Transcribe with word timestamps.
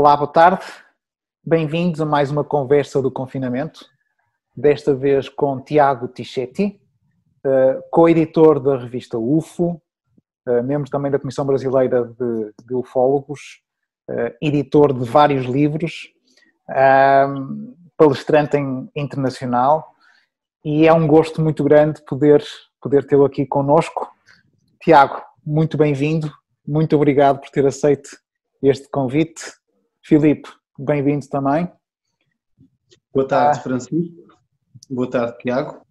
Olá, 0.00 0.16
boa 0.16 0.32
tarde. 0.32 0.64
Bem-vindos 1.44 2.00
a 2.00 2.06
mais 2.06 2.30
uma 2.30 2.42
conversa 2.42 3.02
do 3.02 3.10
confinamento. 3.10 3.84
Desta 4.56 4.94
vez 4.94 5.28
com 5.28 5.60
Tiago 5.60 6.08
Tichetti, 6.08 6.80
uh, 7.44 7.82
co-editor 7.90 8.58
da 8.60 8.78
revista 8.78 9.18
UFO, 9.18 9.78
uh, 10.48 10.62
membro 10.64 10.88
também 10.88 11.10
da 11.12 11.18
Comissão 11.18 11.44
Brasileira 11.44 12.02
de, 12.18 12.54
de 12.66 12.74
Ufólogos, 12.74 13.60
uh, 14.08 14.34
editor 14.40 14.94
de 14.94 15.04
vários 15.04 15.44
livros, 15.44 16.10
palestrante 17.94 18.56
em, 18.56 18.90
internacional 18.96 19.86
e 20.64 20.88
é 20.88 20.94
um 20.94 21.06
gosto 21.06 21.42
muito 21.42 21.62
grande 21.62 22.02
poder, 22.06 22.42
poder 22.80 23.06
tê-lo 23.06 23.26
aqui 23.26 23.44
conosco. 23.44 24.10
Tiago, 24.82 25.22
muito 25.44 25.76
bem-vindo, 25.76 26.32
muito 26.66 26.96
obrigado 26.96 27.38
por 27.38 27.50
ter 27.50 27.66
aceito 27.66 28.08
este 28.62 28.88
convite 28.88 29.59
Filipe, 30.10 30.48
bem-vindo 30.76 31.24
também. 31.28 31.70
Boa 33.14 33.28
tarde, 33.28 33.60
ah. 33.60 33.62
Francisco. 33.62 34.26
Boa 34.90 35.08
tarde, 35.08 35.38
Tiago. 35.38 35.86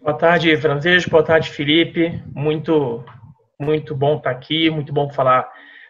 Boa 0.00 0.16
tarde, 0.16 0.56
Francisco. 0.56 1.10
Boa 1.10 1.22
tarde, 1.22 1.50
Felipe. 1.50 2.24
Muito, 2.34 3.04
muito 3.60 3.94
bom 3.94 4.16
estar 4.16 4.30
aqui. 4.30 4.70
Muito 4.70 4.94
bom 4.94 5.10
falar 5.10 5.46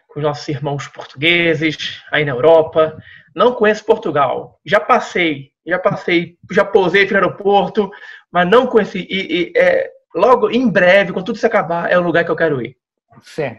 com 0.09 0.19
os 0.19 0.23
nossos 0.25 0.45
irmãos 0.49 0.85
portugueses 0.89 2.03
aí 2.11 2.25
na 2.25 2.33
Europa. 2.33 3.01
Não 3.33 3.53
conheço 3.53 3.85
Portugal. 3.85 4.59
Já 4.65 4.81
passei, 4.81 5.51
já 5.65 5.79
passei, 5.79 6.37
já 6.51 6.65
pousei 6.65 7.09
no 7.09 7.15
aeroporto, 7.15 7.89
mas 8.29 8.49
não 8.49 8.67
conheci. 8.67 9.07
E, 9.09 9.53
e 9.53 9.53
é, 9.55 9.89
logo, 10.13 10.51
em 10.51 10.69
breve, 10.69 11.13
quando 11.13 11.27
tudo 11.27 11.37
se 11.37 11.45
acabar, 11.45 11.89
é 11.89 11.97
o 11.97 12.03
lugar 12.03 12.25
que 12.25 12.31
eu 12.31 12.35
quero 12.35 12.61
ir. 12.61 12.75
Sim, 13.21 13.57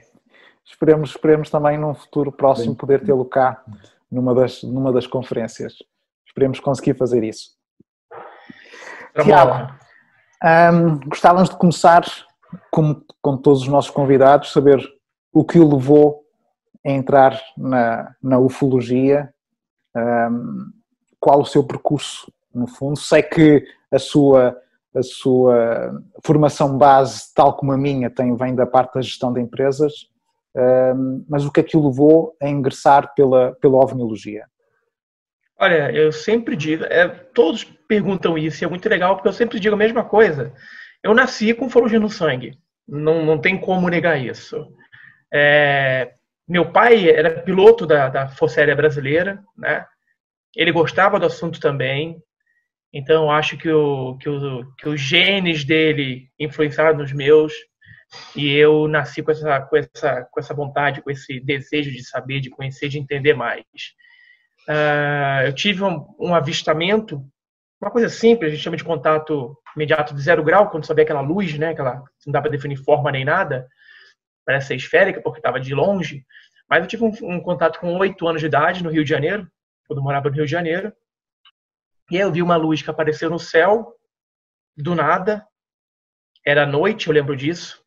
Esperemos, 0.67 1.11
esperemos 1.11 1.49
também 1.49 1.79
num 1.79 1.95
futuro 1.95 2.33
próximo 2.33 2.73
Bem. 2.73 2.77
poder 2.77 3.05
tê-lo 3.05 3.25
cá 3.25 3.63
numa 4.11 4.35
das, 4.35 4.63
numa 4.65 4.93
das 4.93 5.07
conferências. 5.07 5.75
Esperemos 6.27 6.59
conseguir 6.59 6.95
fazer 6.95 7.23
isso. 7.23 7.51
Tá 9.15 9.23
Tiago, 9.23 9.73
um, 10.45 11.01
gostávamos 11.09 11.49
de 11.51 11.57
começar, 11.57 12.05
como 12.71 13.03
com 13.23 13.37
todos 13.37 13.63
os 13.63 13.69
nossos 13.69 13.91
convidados, 13.91 14.53
saber 14.53 14.85
o 15.33 15.45
que 15.45 15.59
o 15.59 15.69
levou 15.69 16.25
a 16.85 16.91
entrar 16.91 17.41
na, 17.57 18.15
na 18.23 18.39
ufologia, 18.39 19.33
um, 19.97 20.71
qual 21.19 21.41
o 21.41 21.47
seu 21.47 21.65
percurso, 21.65 22.31
no 22.53 22.67
fundo. 22.67 22.99
Sei 22.99 23.23
que 23.23 23.65
a 23.91 23.99
sua, 23.99 24.57
a 24.95 25.03
sua 25.03 26.03
formação 26.25 26.77
base, 26.77 27.33
tal 27.35 27.57
como 27.57 27.73
a 27.73 27.79
minha, 27.79 28.11
tem, 28.11 28.35
vem 28.35 28.55
da 28.55 28.67
parte 28.67 28.95
da 28.95 29.01
gestão 29.01 29.33
de 29.33 29.41
empresas, 29.41 30.11
mas 31.29 31.45
o 31.45 31.53
que 31.53 31.61
é 31.61 31.63
que 31.63 31.77
o 31.77 31.89
levou 31.89 32.37
a 32.41 32.49
ingressar 32.49 33.15
pela, 33.15 33.53
pela 33.55 33.77
ovniologia? 33.77 34.47
Olha, 35.59 35.91
eu 35.91 36.13
sempre 36.13 36.55
digo, 36.55 36.85
é, 36.85 37.09
todos 37.09 37.65
perguntam 37.65 38.37
isso, 38.37 38.63
e 38.63 38.65
é 38.65 38.69
muito 38.69 38.89
legal, 38.89 39.17
porque 39.17 39.29
eu 39.29 39.33
sempre 39.33 39.59
digo 39.59 39.75
a 39.75 39.79
mesma 39.79 40.05
coisa. 40.05 40.53
Eu 41.03 41.15
nasci 41.15 41.55
com 41.55 41.67
ufologia 41.67 42.01
no 42.01 42.11
sangue, 42.11 42.59
não, 42.87 43.25
não 43.25 43.39
tem 43.39 43.59
como 43.59 43.89
negar 43.89 44.21
isso. 44.21 44.67
É, 45.33 46.13
meu 46.49 46.71
pai 46.71 47.09
era 47.09 47.43
piloto 47.43 47.87
da, 47.87 48.09
da 48.09 48.29
Força 48.29 48.61
Aérea 48.61 48.77
Brasileira, 48.77 49.43
né? 49.57 49.87
ele 50.55 50.73
gostava 50.73 51.21
do 51.21 51.27
assunto 51.27 51.61
também, 51.61 52.23
então 52.93 53.31
acho 53.31 53.59
que, 53.59 53.69
o, 53.69 54.17
que, 54.17 54.29
o, 54.29 54.65
que 54.77 54.89
os 54.89 55.01
genes 55.01 55.65
dele 55.65 56.31
influenciaram 56.39 56.97
nos 56.97 57.13
meus. 57.13 57.53
E 58.35 58.55
eu 58.55 58.87
nasci 58.89 59.23
com 59.23 59.31
essa, 59.31 59.61
com 59.63 59.77
essa, 59.77 60.25
com 60.31 60.41
essa 60.41 60.55
vontade, 60.55 61.03
com 61.03 61.11
esse 61.11 61.41
desejo 61.41 61.91
de 61.91 62.05
saber, 62.05 62.41
de 62.41 62.51
conhecer, 62.51 62.89
de 62.89 62.99
entender 62.99 63.35
mais. 63.35 63.65
Uh, 64.69 65.47
eu 65.47 65.55
tive 65.55 65.83
um, 65.83 66.07
um, 66.19 66.35
avistamento, 66.35 67.25
uma 67.81 67.91
coisa 67.91 68.09
simples, 68.09 68.51
a 68.51 68.55
gente 68.55 68.63
chama 68.63 68.77
de 68.77 68.85
contato 68.85 69.57
imediato 69.77 70.15
de 70.15 70.21
zero 70.21 70.43
grau, 70.43 70.71
quando 70.71 70.87
vê 70.95 71.03
aquela 71.03 71.21
luz, 71.21 71.57
né, 71.59 71.71
aquela, 71.71 72.03
não 72.25 72.33
dá 72.33 72.41
para 72.41 72.51
definir 72.51 72.77
forma 72.77 73.13
nem 73.13 73.25
nada, 73.25 73.69
parece 74.45 74.69
ser 74.69 74.77
esférica 74.77 75.21
porque 75.21 75.39
estava 75.39 75.61
de 75.61 75.75
longe. 75.75 76.25
Mas 76.69 76.83
eu 76.83 76.89
tive 76.89 77.05
um, 77.05 77.13
um 77.23 77.41
contato 77.41 77.79
com 77.79 77.97
oito 77.99 78.27
anos 78.27 78.41
de 78.41 78.47
idade 78.47 78.83
no 78.83 78.91
Rio 78.91 79.05
de 79.05 79.11
Janeiro, 79.11 79.49
quando 79.87 79.99
eu 79.99 80.03
morava 80.03 80.29
no 80.29 80.35
Rio 80.35 80.47
de 80.47 80.51
Janeiro. 80.51 80.93
E 82.11 82.17
aí 82.17 82.23
eu 82.23 82.33
vi 82.33 82.43
uma 82.43 82.57
luz 82.57 82.83
que 82.83 82.91
apareceu 82.91 83.31
no 83.31 83.39
céu, 83.39 83.95
do 84.77 84.95
nada. 84.95 85.47
Era 86.45 86.67
noite, 86.67 87.09
eu 87.09 87.15
lembro 87.15 87.37
disso. 87.37 87.86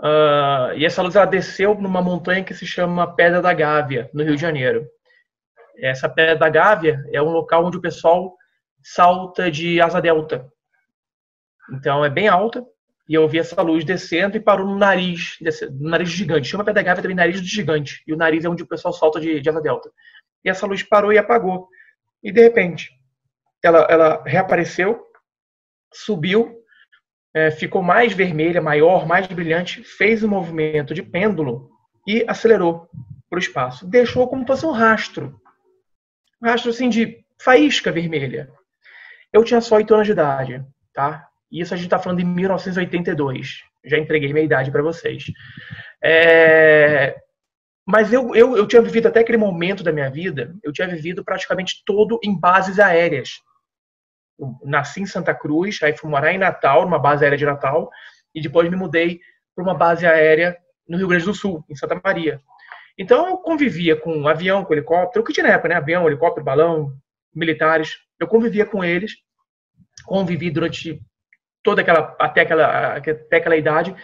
Uh, 0.00 0.72
e 0.76 0.86
essa 0.86 1.02
luz 1.02 1.14
ela 1.14 1.26
desceu 1.26 1.74
numa 1.74 2.00
montanha 2.00 2.42
que 2.42 2.54
se 2.54 2.66
chama 2.66 3.14
Pedra 3.14 3.42
da 3.42 3.52
Gávea, 3.52 4.08
no 4.14 4.24
Rio 4.24 4.34
de 4.34 4.40
Janeiro. 4.40 4.88
Essa 5.76 6.08
Pedra 6.08 6.36
da 6.36 6.48
Gávea 6.48 7.04
é 7.12 7.20
um 7.20 7.28
local 7.28 7.66
onde 7.66 7.76
o 7.76 7.82
pessoal 7.82 8.34
salta 8.82 9.50
de 9.50 9.78
asa 9.78 10.00
delta. 10.00 10.50
Então 11.70 12.02
é 12.02 12.08
bem 12.08 12.28
alta, 12.28 12.64
e 13.06 13.12
eu 13.14 13.28
vi 13.28 13.40
essa 13.40 13.60
luz 13.60 13.84
descendo 13.84 14.38
e 14.38 14.40
parou 14.40 14.66
no 14.66 14.78
nariz, 14.78 15.36
no 15.70 15.90
nariz 15.90 16.08
gigante. 16.08 16.48
Chama 16.48 16.64
Pedra 16.64 16.82
da 16.82 16.86
Gávea 16.86 17.02
também 17.02 17.16
nariz 17.16 17.38
do 17.38 17.46
gigante, 17.46 18.02
e 18.06 18.14
o 18.14 18.16
nariz 18.16 18.42
é 18.42 18.48
onde 18.48 18.62
o 18.62 18.66
pessoal 18.66 18.94
salta 18.94 19.20
de, 19.20 19.38
de 19.38 19.50
asa 19.50 19.60
delta. 19.60 19.90
E 20.42 20.48
essa 20.48 20.66
luz 20.66 20.82
parou 20.82 21.12
e 21.12 21.18
apagou. 21.18 21.68
E 22.22 22.32
de 22.32 22.40
repente, 22.40 22.90
ela, 23.62 23.86
ela 23.90 24.22
reapareceu, 24.24 25.04
subiu 25.92 26.59
é, 27.34 27.50
ficou 27.50 27.82
mais 27.82 28.12
vermelha, 28.12 28.60
maior, 28.60 29.06
mais 29.06 29.26
brilhante, 29.26 29.82
fez 29.82 30.22
um 30.22 30.28
movimento 30.28 30.92
de 30.92 31.02
pêndulo 31.02 31.70
e 32.06 32.24
acelerou 32.26 32.88
para 33.28 33.36
o 33.36 33.40
espaço. 33.40 33.86
Deixou 33.86 34.26
como 34.28 34.46
fosse 34.46 34.66
um 34.66 34.72
rastro. 34.72 35.40
Um 36.42 36.48
rastro 36.48 36.70
assim 36.70 36.88
de 36.88 37.24
faísca 37.40 37.92
vermelha. 37.92 38.50
Eu 39.32 39.44
tinha 39.44 39.60
só 39.60 39.76
8 39.76 39.94
anos 39.94 40.06
de 40.06 40.12
idade, 40.12 40.64
tá? 40.92 41.28
E 41.50 41.60
isso 41.60 41.72
a 41.72 41.76
gente 41.76 41.86
está 41.86 41.98
falando 41.98 42.20
em 42.20 42.24
1982. 42.24 43.62
Já 43.84 43.98
entreguei 43.98 44.32
minha 44.32 44.44
idade 44.44 44.70
para 44.70 44.82
vocês. 44.82 45.24
É... 46.02 47.16
Mas 47.86 48.12
eu, 48.12 48.34
eu, 48.34 48.56
eu 48.56 48.66
tinha 48.66 48.82
vivido 48.82 49.08
até 49.08 49.20
aquele 49.20 49.38
momento 49.38 49.82
da 49.82 49.92
minha 49.92 50.10
vida, 50.10 50.54
eu 50.62 50.72
tinha 50.72 50.86
vivido 50.86 51.24
praticamente 51.24 51.82
todo 51.84 52.20
em 52.22 52.38
bases 52.38 52.78
aéreas 52.78 53.40
nasci 54.64 55.02
em 55.02 55.06
Santa 55.06 55.34
Cruz, 55.34 55.78
aí 55.82 55.96
fui 55.96 56.10
morar 56.10 56.32
em 56.32 56.38
Natal, 56.38 56.82
numa 56.82 56.98
base 56.98 57.24
aérea 57.24 57.38
de 57.38 57.46
Natal, 57.46 57.90
e 58.34 58.40
depois 58.40 58.68
me 58.70 58.76
mudei 58.76 59.20
para 59.54 59.64
uma 59.64 59.74
base 59.74 60.06
aérea 60.06 60.56
no 60.88 60.96
Rio 60.96 61.08
Grande 61.08 61.24
do 61.24 61.34
Sul, 61.34 61.64
em 61.68 61.74
Santa 61.74 62.00
Maria. 62.02 62.40
Então 62.98 63.28
eu 63.28 63.38
convivia 63.38 63.96
com 63.96 64.26
avião, 64.28 64.64
com 64.64 64.74
helicóptero, 64.74 65.22
o 65.22 65.26
que 65.26 65.32
tinha 65.32 65.46
na 65.46 65.54
época, 65.54 65.68
né? 65.68 65.74
Avião, 65.76 66.06
helicóptero, 66.06 66.44
balão, 66.44 66.92
militares. 67.34 67.96
Eu 68.18 68.26
convivia 68.26 68.66
com 68.66 68.84
eles, 68.84 69.12
convivi 70.04 70.50
durante 70.50 71.00
toda 71.62 71.80
aquela 71.82 72.16
até 72.18 72.42
aquela 72.42 72.96
até 72.96 73.36
aquela 73.36 73.56
idade 73.56 73.94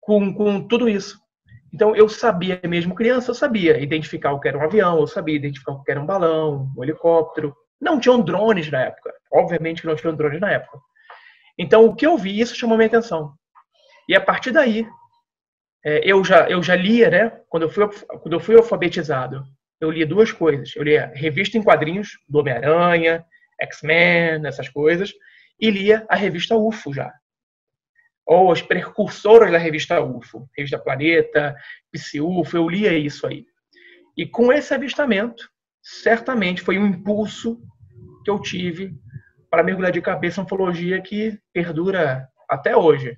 com, 0.00 0.32
com 0.32 0.66
tudo 0.66 0.88
isso. 0.88 1.18
Então 1.72 1.96
eu 1.96 2.08
sabia 2.08 2.60
mesmo 2.68 2.94
criança, 2.94 3.30
eu 3.30 3.34
sabia 3.34 3.80
identificar 3.80 4.32
o 4.32 4.38
que 4.38 4.46
era 4.46 4.58
um 4.58 4.62
avião, 4.62 5.00
eu 5.00 5.06
sabia 5.06 5.34
identificar 5.34 5.72
o 5.72 5.82
que 5.82 5.90
era 5.90 6.00
um 6.00 6.06
balão, 6.06 6.72
um 6.76 6.84
helicóptero, 6.84 7.54
não 7.80 7.98
tinham 7.98 8.20
drones 8.20 8.70
na 8.70 8.82
época. 8.82 9.12
Obviamente 9.32 9.82
que 9.82 9.86
não 9.86 9.96
tinham 9.96 10.14
drones 10.14 10.40
na 10.40 10.50
época. 10.50 10.78
Então, 11.58 11.84
o 11.84 11.94
que 11.94 12.06
eu 12.06 12.16
vi, 12.16 12.40
isso 12.40 12.56
chamou 12.56 12.76
minha 12.76 12.86
atenção. 12.86 13.34
E 14.08 14.14
a 14.14 14.20
partir 14.20 14.50
daí, 14.50 14.86
é, 15.84 16.00
eu, 16.04 16.24
já, 16.24 16.48
eu 16.48 16.62
já 16.62 16.74
lia, 16.74 17.10
né? 17.10 17.40
Quando 17.48 17.64
eu, 17.64 17.70
fui, 17.70 17.86
quando 17.88 18.32
eu 18.32 18.40
fui 18.40 18.56
alfabetizado, 18.56 19.44
eu 19.80 19.90
lia 19.90 20.06
duas 20.06 20.32
coisas. 20.32 20.74
Eu 20.74 20.82
lia 20.82 21.12
revista 21.14 21.58
em 21.58 21.62
quadrinhos 21.62 22.18
do 22.28 22.38
Homem-Aranha, 22.38 23.24
X-Men, 23.60 24.46
essas 24.46 24.68
coisas, 24.68 25.12
e 25.60 25.70
lia 25.70 26.04
a 26.08 26.16
revista 26.16 26.56
UFO 26.56 26.92
já. 26.92 27.12
Ou 28.26 28.50
as 28.50 28.62
precursoras 28.62 29.52
da 29.52 29.58
revista 29.58 30.02
UFO, 30.02 30.48
revista 30.56 30.78
Planeta, 30.78 31.54
Psi-UFO, 31.92 32.56
eu 32.56 32.68
lia 32.68 32.96
isso 32.96 33.26
aí. 33.26 33.44
E 34.16 34.26
com 34.26 34.52
esse 34.52 34.72
avistamento, 34.72 35.50
certamente 35.84 36.62
foi 36.62 36.78
um 36.78 36.86
impulso 36.86 37.60
que 38.24 38.30
eu 38.30 38.40
tive 38.40 38.96
para 39.50 39.62
mergulhar 39.62 39.92
de 39.92 40.00
cabeça 40.00 40.40
em 40.40 40.44
ufologia 40.44 41.00
que 41.02 41.38
perdura 41.52 42.26
até 42.48 42.74
hoje. 42.74 43.16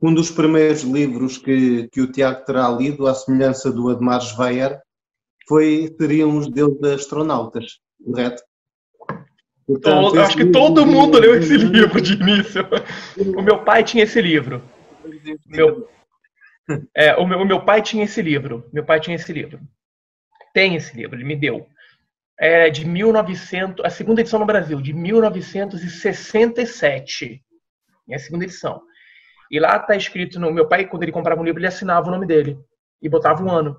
Um 0.00 0.14
dos 0.14 0.30
primeiros 0.30 0.82
livros 0.82 1.38
que, 1.38 1.88
que 1.88 2.00
o 2.00 2.12
Tiago 2.12 2.44
terá 2.44 2.68
lido, 2.68 3.06
à 3.06 3.14
semelhança 3.14 3.72
do 3.72 3.88
Admar 3.88 4.20
Schweyer, 4.20 4.78
foi, 5.48 5.94
seriam 5.98 6.36
os 6.36 6.48
deuses 6.50 6.82
astronautas, 6.84 7.80
correto? 8.04 8.42
Portanto, 9.66 10.10
todo, 10.10 10.20
acho 10.20 10.36
que 10.36 10.46
todo 10.46 10.86
mundo 10.86 11.18
leu 11.18 11.34
esse 11.34 11.56
livro 11.58 12.00
de 12.00 12.14
início. 12.14 12.62
O 13.36 13.42
meu 13.42 13.64
pai 13.64 13.82
tinha 13.82 14.04
esse 14.04 14.20
livro. 14.20 14.62
Meu, 15.46 15.88
é, 16.94 17.16
o, 17.16 17.26
meu, 17.26 17.40
o 17.40 17.44
meu 17.44 17.60
pai 17.64 17.82
tinha 17.82 18.04
esse 18.04 18.22
livro. 18.22 18.64
Meu 18.72 18.84
pai 18.84 19.00
tinha 19.00 19.16
esse 19.16 19.32
livro. 19.32 19.60
Tem 20.58 20.74
esse 20.74 20.96
livro, 20.96 21.14
ele 21.14 21.22
me 21.22 21.36
deu. 21.36 21.68
É 22.36 22.68
de 22.68 22.84
1900, 22.84 23.84
a 23.84 23.90
segunda 23.90 24.22
edição 24.22 24.40
no 24.40 24.44
Brasil, 24.44 24.82
de 24.82 24.92
1967. 24.92 27.40
É 28.10 28.16
a 28.16 28.18
segunda 28.18 28.42
edição. 28.42 28.82
E 29.52 29.60
lá 29.60 29.76
está 29.76 29.94
escrito, 29.94 30.40
no 30.40 30.50
meu 30.50 30.66
pai, 30.66 30.84
quando 30.84 31.04
ele 31.04 31.12
comprava 31.12 31.40
um 31.40 31.44
livro, 31.44 31.60
ele 31.60 31.68
assinava 31.68 32.08
o 32.08 32.10
nome 32.10 32.26
dele 32.26 32.58
e 33.00 33.08
botava 33.08 33.40
um 33.40 33.48
ano. 33.48 33.78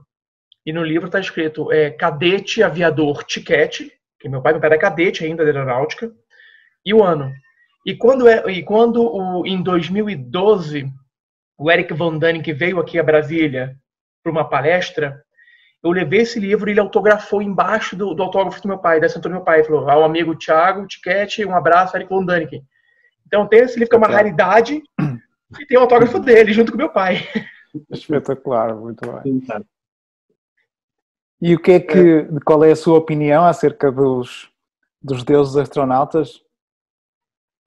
E 0.65 0.71
no 0.71 0.81
livro 0.81 1.07
está 1.07 1.19
escrito 1.19 1.69
é, 1.69 1.91
Cadete 1.91 2.63
Aviador 2.63 3.25
Tiquete, 3.25 3.91
que 4.17 4.29
meu 4.29 4.41
pai, 4.41 4.53
meu 4.53 4.61
pai 4.61 4.69
era 4.69 4.79
cadete 4.79 5.25
ainda 5.25 5.43
da 5.43 5.49
aeronáutica, 5.49 6.09
e 6.85 6.93
o 6.93 7.03
ano. 7.03 7.29
E 7.85 7.93
quando, 7.93 8.25
é, 8.25 8.49
e 8.53 8.63
quando 8.63 9.03
o, 9.03 9.45
em 9.45 9.61
2012 9.61 10.89
o 11.57 11.69
Eric 11.69 11.93
Van 11.93 12.17
Dannen 12.17 12.41
veio 12.41 12.79
aqui 12.79 12.97
a 12.97 13.03
Brasília 13.03 13.75
para 14.23 14.31
uma 14.31 14.47
palestra, 14.47 15.21
eu 15.81 15.91
levei 15.91 16.21
esse 16.21 16.39
livro 16.39 16.69
e 16.69 16.73
ele 16.73 16.79
autografou 16.79 17.41
embaixo 17.41 17.95
do, 17.95 18.13
do 18.13 18.23
autógrafo 18.23 18.61
do 18.61 18.67
meu 18.67 18.77
pai, 18.77 18.99
da 18.99 19.05
assinatura 19.05 19.33
do 19.33 19.37
meu 19.37 19.45
pai. 19.45 19.59
Ele 19.59 19.67
falou, 19.67 19.89
ao 19.89 20.03
amigo 20.03 20.35
Thiago, 20.35 20.87
Tiquete, 20.87 21.45
um 21.45 21.55
abraço, 21.55 21.95
Eric 21.95 22.09
Van 22.09 22.25
Dannen. 22.25 22.63
Então 23.25 23.47
tem 23.47 23.59
esse 23.59 23.75
livro 23.75 23.89
que 23.89 23.95
é 23.95 23.97
uma 23.97 24.07
raridade 24.07 24.81
e 25.59 25.65
tem 25.65 25.77
o 25.77 25.81
autógrafo 25.81 26.19
dele 26.19 26.51
junto 26.51 26.71
com 26.71 26.77
meu 26.77 26.89
pai. 26.89 27.27
Espetacular, 27.89 28.75
muito 28.75 29.09
bem. 29.21 29.41
E 31.41 31.55
o 31.55 31.59
que 31.59 31.71
é 31.71 31.79
que, 31.79 32.27
qual 32.43 32.63
é 32.65 32.71
a 32.71 32.75
sua 32.75 32.97
opinião 32.97 33.45
acerca 33.45 33.89
dos, 33.89 34.49
dos 35.01 35.23
deuses 35.23 35.55
astronautas? 35.55 36.41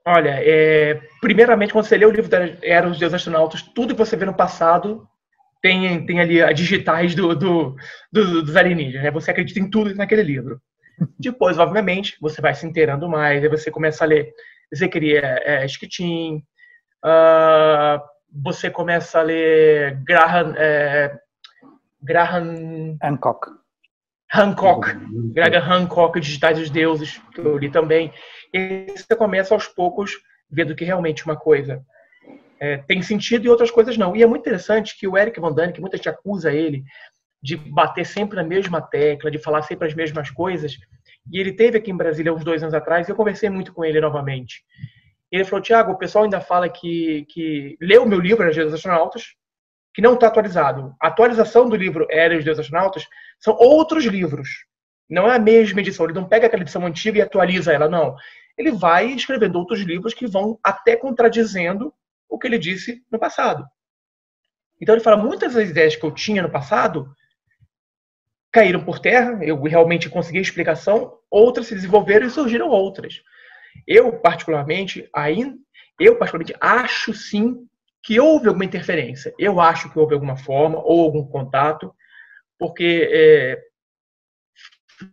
Olha, 0.04 0.34
é, 0.40 1.00
primeiramente, 1.20 1.72
quando 1.72 1.86
você 1.86 1.96
lê 1.96 2.04
o 2.04 2.10
livro 2.10 2.28
da 2.28 2.38
Era 2.60 2.88
dos 2.88 2.98
Deuses 2.98 3.14
Astronautas, 3.14 3.62
tudo 3.62 3.94
que 3.94 4.04
você 4.04 4.16
vê 4.16 4.24
no 4.26 4.34
passado 4.34 5.08
tem, 5.62 6.04
tem 6.04 6.20
ali 6.20 6.42
as 6.42 6.54
digitais 6.54 7.14
do, 7.14 7.34
do, 7.34 7.76
do, 8.12 8.42
dos 8.42 8.56
alienígenas. 8.56 9.04
Né? 9.04 9.10
Você 9.12 9.30
acredita 9.30 9.60
em 9.60 9.70
tudo 9.70 9.94
naquele 9.94 10.22
livro. 10.22 10.60
Depois, 11.18 11.58
obviamente, 11.58 12.16
você 12.20 12.42
vai 12.42 12.54
se 12.54 12.66
inteirando 12.66 13.08
mais, 13.08 13.42
aí 13.42 13.48
você 13.48 13.70
começa 13.70 14.04
a 14.04 14.06
ler 14.06 14.32
Zequeria 14.74 15.40
é, 15.44 15.64
Esquitim, 15.64 16.42
uh, 17.04 18.02
você 18.32 18.70
começa 18.70 19.20
a 19.20 19.22
ler 19.22 20.02
Graham, 20.02 20.54
é, 20.56 21.16
Graham 22.02 22.96
Hancock. 23.02 23.48
Hancock, 24.34 24.88
Grega 25.34 25.60
Hancock, 25.60 26.18
Digitais 26.18 26.58
dos 26.58 26.70
Deuses, 26.70 27.20
que 27.34 27.40
eu 27.40 27.58
li 27.58 27.70
também. 27.70 28.10
E 28.52 28.86
você 28.96 29.14
começa 29.14 29.52
aos 29.52 29.68
poucos 29.68 30.12
vendo 30.50 30.74
que 30.74 30.86
realmente 30.86 31.24
uma 31.26 31.36
coisa 31.36 31.84
é, 32.62 32.76
tem 32.76 33.02
sentido 33.02 33.44
e 33.44 33.48
outras 33.48 33.72
coisas 33.72 33.98
não. 33.98 34.14
E 34.14 34.22
é 34.22 34.26
muito 34.26 34.42
interessante 34.42 34.96
que 34.96 35.08
o 35.08 35.18
Eric 35.18 35.40
Van 35.40 35.72
que 35.72 35.80
muita 35.80 35.96
gente 35.96 36.08
acusa 36.08 36.52
ele 36.52 36.84
de 37.42 37.56
bater 37.56 38.06
sempre 38.06 38.36
na 38.36 38.44
mesma 38.44 38.80
tecla, 38.80 39.32
de 39.32 39.38
falar 39.38 39.62
sempre 39.62 39.88
as 39.88 39.94
mesmas 39.94 40.30
coisas, 40.30 40.78
e 41.28 41.40
ele 41.40 41.52
teve 41.52 41.78
aqui 41.78 41.90
em 41.90 41.96
Brasília 41.96 42.32
uns 42.32 42.44
dois 42.44 42.62
anos 42.62 42.72
atrás, 42.72 43.08
eu 43.08 43.16
conversei 43.16 43.50
muito 43.50 43.74
com 43.74 43.84
ele 43.84 44.00
novamente. 44.00 44.62
Ele 45.28 45.42
falou, 45.42 45.60
Tiago, 45.60 45.90
o 45.90 45.98
pessoal 45.98 46.22
ainda 46.22 46.40
fala 46.40 46.68
que, 46.68 47.26
que 47.30 47.76
leu 47.80 48.04
o 48.04 48.08
meu 48.08 48.20
livro, 48.20 48.48
As 48.48 48.54
dos 48.54 48.74
Astronautas, 48.74 49.34
que 49.92 50.00
não 50.00 50.14
está 50.14 50.28
atualizado. 50.28 50.94
A 51.00 51.08
atualização 51.08 51.68
do 51.68 51.74
livro 51.74 52.06
Eras 52.08 52.44
dos 52.44 52.60
Astronautas 52.60 53.08
são 53.40 53.56
outros 53.58 54.04
livros. 54.04 54.48
Não 55.10 55.28
é 55.28 55.34
a 55.34 55.38
mesma 55.38 55.80
edição. 55.80 56.06
Ele 56.06 56.14
não 56.14 56.28
pega 56.28 56.46
aquela 56.46 56.62
edição 56.62 56.86
antiga 56.86 57.18
e 57.18 57.22
atualiza 57.22 57.72
ela, 57.72 57.88
não. 57.88 58.14
Ele 58.56 58.70
vai 58.70 59.06
escrevendo 59.06 59.58
outros 59.58 59.80
livros 59.80 60.14
que 60.14 60.28
vão 60.28 60.60
até 60.62 60.94
contradizendo 60.94 61.92
o 62.32 62.38
que 62.38 62.46
ele 62.46 62.58
disse 62.58 63.04
no 63.12 63.18
passado. 63.18 63.64
Então 64.80 64.94
ele 64.94 65.04
fala, 65.04 65.16
muitas 65.16 65.54
das 65.54 65.68
ideias 65.68 65.94
que 65.94 66.04
eu 66.04 66.10
tinha 66.10 66.42
no 66.42 66.50
passado 66.50 67.14
caíram 68.50 68.84
por 68.84 68.98
terra, 68.98 69.38
eu 69.44 69.62
realmente 69.62 70.08
consegui 70.08 70.38
a 70.38 70.42
explicação, 70.42 71.18
outras 71.30 71.66
se 71.66 71.74
desenvolveram 71.74 72.26
e 72.26 72.30
surgiram 72.30 72.68
outras. 72.68 73.22
Eu, 73.86 74.18
particularmente, 74.18 75.08
ainda, 75.14 75.56
eu 76.00 76.18
particularmente 76.18 76.56
acho 76.60 77.14
sim 77.14 77.66
que 78.02 78.18
houve 78.18 78.48
alguma 78.48 78.64
interferência. 78.64 79.34
Eu 79.38 79.60
acho 79.60 79.90
que 79.90 79.98
houve 79.98 80.14
alguma 80.14 80.36
forma 80.36 80.78
ou 80.82 81.04
algum 81.04 81.24
contato, 81.26 81.94
porque 82.58 83.08
é, 83.10 83.62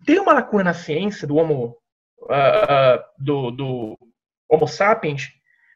tem 0.06 0.20
uma 0.20 0.34
lacuna 0.34 0.64
na 0.64 0.74
ciência 0.74 1.28
do 1.28 1.36
Homo, 1.36 1.78
uh, 2.22 2.26
uh, 2.26 3.04
do, 3.18 3.52
do, 3.52 4.00
Homo 4.50 4.68
sapiens, 4.68 5.30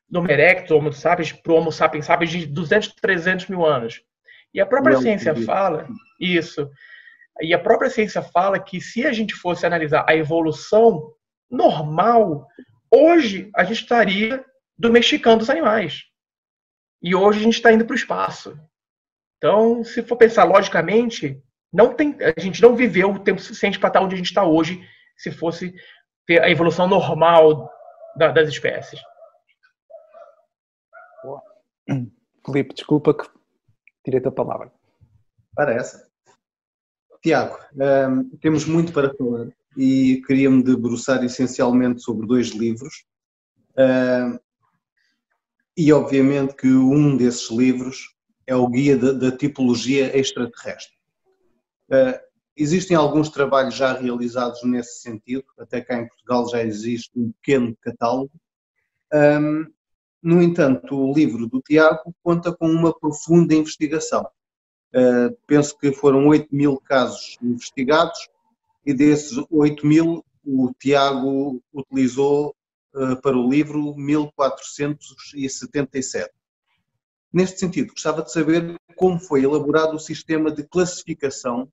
do 0.09 0.19
Homo 0.19 0.31
erectus, 0.31 0.71
Homo 0.71 0.93
sapiens, 0.93 1.31
para 1.31 1.51
o 1.51 1.55
Homo 1.55 1.71
sapiens 1.71 2.05
sapiens 2.05 2.31
de 2.31 2.45
200, 2.45 2.93
300 3.01 3.47
mil 3.47 3.65
anos. 3.65 4.01
E 4.53 4.61
a 4.61 4.65
própria 4.65 4.95
Não, 4.95 5.01
ciência 5.01 5.35
fala 5.35 5.87
isso. 6.19 6.69
E 7.41 7.53
a 7.53 7.59
própria 7.59 7.89
ciência 7.89 8.21
fala 8.21 8.59
que 8.59 8.79
se 8.79 9.05
a 9.05 9.11
gente 9.11 9.33
fosse 9.33 9.65
analisar 9.65 10.05
a 10.07 10.15
evolução 10.15 11.11
normal, 11.49 12.47
hoje 12.91 13.49
a 13.55 13.63
gente 13.63 13.81
estaria 13.81 14.45
domesticando 14.77 15.43
os 15.43 15.49
animais. 15.49 16.03
E 17.01 17.15
hoje 17.15 17.39
a 17.39 17.43
gente 17.43 17.55
está 17.55 17.71
indo 17.71 17.85
para 17.85 17.93
o 17.93 17.97
espaço. 17.97 18.57
Então, 19.37 19.83
se 19.83 20.01
for 20.03 20.15
pensar 20.15 20.43
logicamente, 20.43 21.41
não 21.71 21.93
tem, 21.93 22.15
a 22.21 22.39
gente 22.39 22.61
não 22.61 22.75
viveu 22.75 23.11
o 23.11 23.19
tempo 23.19 23.41
suficiente 23.41 23.79
para 23.79 23.87
estar 23.87 24.01
onde 24.01 24.13
a 24.13 24.17
gente 24.17 24.27
está 24.27 24.45
hoje, 24.45 24.87
se 25.17 25.31
fosse 25.31 25.73
ter 26.25 26.41
a 26.41 26.49
evolução 26.49 26.87
normal 26.87 27.69
da, 28.15 28.29
das 28.31 28.47
espécies. 28.47 29.01
Felipe, 32.45 32.73
desculpa 32.73 33.13
que 33.13 33.25
tirei 34.03 34.21
a 34.25 34.31
palavra. 34.31 34.71
Parece. 35.55 36.03
Tiago, 37.21 37.57
um, 38.09 38.29
temos 38.37 38.65
muito 38.65 38.91
para 38.91 39.13
falar 39.15 39.47
e 39.77 40.21
queria-me 40.27 40.61
debruçar 40.61 41.23
essencialmente 41.23 42.01
sobre 42.01 42.27
dois 42.27 42.49
livros. 42.49 43.05
Um, 43.77 44.37
e 45.75 45.91
obviamente 45.91 46.55
que 46.55 46.67
um 46.67 47.15
desses 47.15 47.49
livros 47.49 48.13
é 48.45 48.55
o 48.55 48.67
Guia 48.67 48.97
da, 48.97 49.13
da 49.13 49.35
Tipologia 49.35 50.15
Extraterrestre. 50.17 50.93
Uh, 51.89 52.19
existem 52.55 52.95
alguns 52.95 53.29
trabalhos 53.29 53.75
já 53.75 53.93
realizados 53.93 54.61
nesse 54.63 55.01
sentido, 55.01 55.45
até 55.57 55.81
cá 55.81 55.97
em 55.97 56.07
Portugal 56.07 56.49
já 56.49 56.61
existe 56.61 57.11
um 57.15 57.31
pequeno 57.31 57.75
catálogo. 57.81 58.31
Um, 59.13 59.65
no 60.23 60.41
entanto, 60.41 60.95
o 60.95 61.13
livro 61.13 61.45
do 61.47 61.61
Tiago 61.61 62.15
conta 62.23 62.55
com 62.55 62.67
uma 62.67 62.97
profunda 62.97 63.53
investigação. 63.53 64.25
Uh, 64.95 65.35
penso 65.45 65.77
que 65.77 65.91
foram 65.91 66.25
8 66.27 66.55
mil 66.55 66.77
casos 66.77 67.37
investigados 67.41 68.29
e 68.85 68.93
desses 68.93 69.37
8 69.49 69.85
mil 69.85 70.23
o 70.45 70.71
Tiago 70.79 71.61
utilizou 71.73 72.55
uh, 72.93 73.21
para 73.21 73.35
o 73.35 73.49
livro 73.49 73.93
1477. 73.97 76.31
Neste 77.33 77.59
sentido, 77.59 77.91
gostava 77.91 78.21
de 78.21 78.31
saber 78.31 78.77
como 78.95 79.19
foi 79.19 79.43
elaborado 79.43 79.95
o 79.95 79.99
sistema 79.99 80.49
de 80.51 80.63
classificação. 80.63 81.67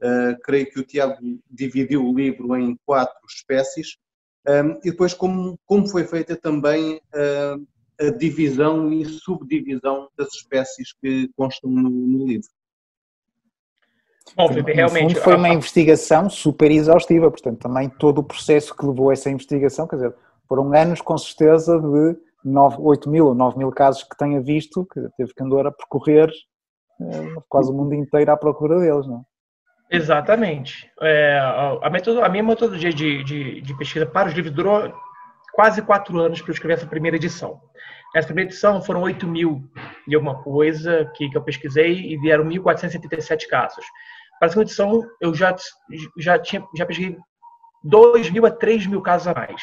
Uh, 0.00 0.34
creio 0.42 0.68
que 0.70 0.80
o 0.80 0.84
Tiago 0.84 1.18
dividiu 1.48 2.04
o 2.04 2.16
livro 2.16 2.56
em 2.56 2.76
quatro 2.84 3.24
espécies. 3.28 3.98
Um, 4.46 4.72
e 4.84 4.90
depois 4.90 5.14
como, 5.14 5.58
como 5.64 5.88
foi 5.88 6.04
feita 6.04 6.36
também 6.36 6.96
uh, 6.96 7.66
a 8.00 8.10
divisão 8.10 8.92
e 8.92 9.04
subdivisão 9.04 10.08
das 10.16 10.28
espécies 10.34 10.92
que 11.00 11.28
constam 11.36 11.70
no, 11.70 11.90
no 11.90 12.26
livro. 12.26 12.48
Bom, 14.36 14.48
Felipe, 14.48 14.72
realmente. 14.72 15.14
foi 15.16 15.36
uma 15.36 15.50
investigação 15.50 16.28
super 16.28 16.70
exaustiva, 16.70 17.30
portanto, 17.30 17.60
também 17.60 17.88
todo 17.88 18.18
o 18.18 18.24
processo 18.24 18.74
que 18.74 18.86
levou 18.86 19.10
a 19.10 19.12
essa 19.12 19.30
investigação, 19.30 19.86
quer 19.86 19.96
dizer, 19.96 20.14
foram 20.48 20.72
anos 20.72 21.00
com 21.00 21.16
certeza 21.16 21.78
de 21.78 22.16
9, 22.44 22.76
8 22.80 23.08
mil 23.10 23.26
ou 23.28 23.34
9 23.34 23.58
mil 23.58 23.70
casos 23.70 24.02
que 24.02 24.16
tenha 24.16 24.40
visto, 24.40 24.86
que 24.86 25.00
teve 25.16 25.32
que 25.34 25.42
andar 25.42 25.66
a 25.66 25.72
percorrer 25.72 26.30
eh, 27.00 27.34
quase 27.48 27.70
o 27.70 27.74
mundo 27.74 27.94
inteiro 27.94 28.30
à 28.30 28.36
procura 28.36 28.78
deles, 28.78 29.06
não 29.06 29.18
é? 29.18 29.34
Exatamente. 29.90 30.90
É, 31.00 31.38
a, 31.82 31.90
metodo, 31.90 32.24
a 32.24 32.28
minha 32.28 32.42
metodologia 32.42 32.92
de, 32.92 33.22
de, 33.22 33.60
de, 33.60 33.76
pesquisa 33.76 34.06
para 34.06 34.28
os 34.28 34.34
livros 34.34 34.52
durou 34.54 34.92
quase 35.54 35.82
quatro 35.82 36.18
anos 36.18 36.40
para 36.42 36.52
escrever 36.52 36.74
essa 36.74 36.86
primeira 36.86 37.16
edição. 37.16 37.60
Nessa 38.14 38.28
primeira 38.28 38.50
edição 38.50 38.80
foram 38.82 39.02
8 39.02 39.26
mil 39.26 39.68
e 40.06 40.14
alguma 40.14 40.42
coisa 40.42 41.10
que, 41.16 41.28
que 41.28 41.36
eu 41.36 41.42
pesquisei 41.42 42.12
e 42.12 42.16
vieram 42.18 42.44
1.477 42.44 43.48
casos. 43.48 43.84
Para 44.38 44.46
a 44.46 44.50
segunda 44.50 44.68
edição 44.68 45.02
eu 45.20 45.34
já, 45.34 45.54
já, 46.18 46.38
tinha, 46.38 46.64
já 46.76 46.86
pesquisei 46.86 47.16
2 47.82 48.30
mil 48.30 48.46
a 48.46 48.50
3 48.50 48.86
mil 48.86 49.02
casos 49.02 49.28
a 49.28 49.34
mais. 49.34 49.62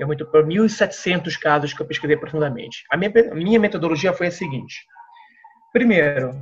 É 0.00 0.04
muito 0.04 0.24
para 0.26 0.44
1.700 0.44 1.36
casos 1.38 1.72
que 1.72 1.82
eu 1.82 1.86
pesquisei 1.86 2.16
profundamente. 2.16 2.84
A 2.90 2.96
minha, 2.96 3.12
a 3.32 3.34
minha 3.34 3.58
metodologia 3.58 4.12
foi 4.12 4.28
a 4.28 4.30
seguinte: 4.30 4.84
primeiro, 5.72 6.40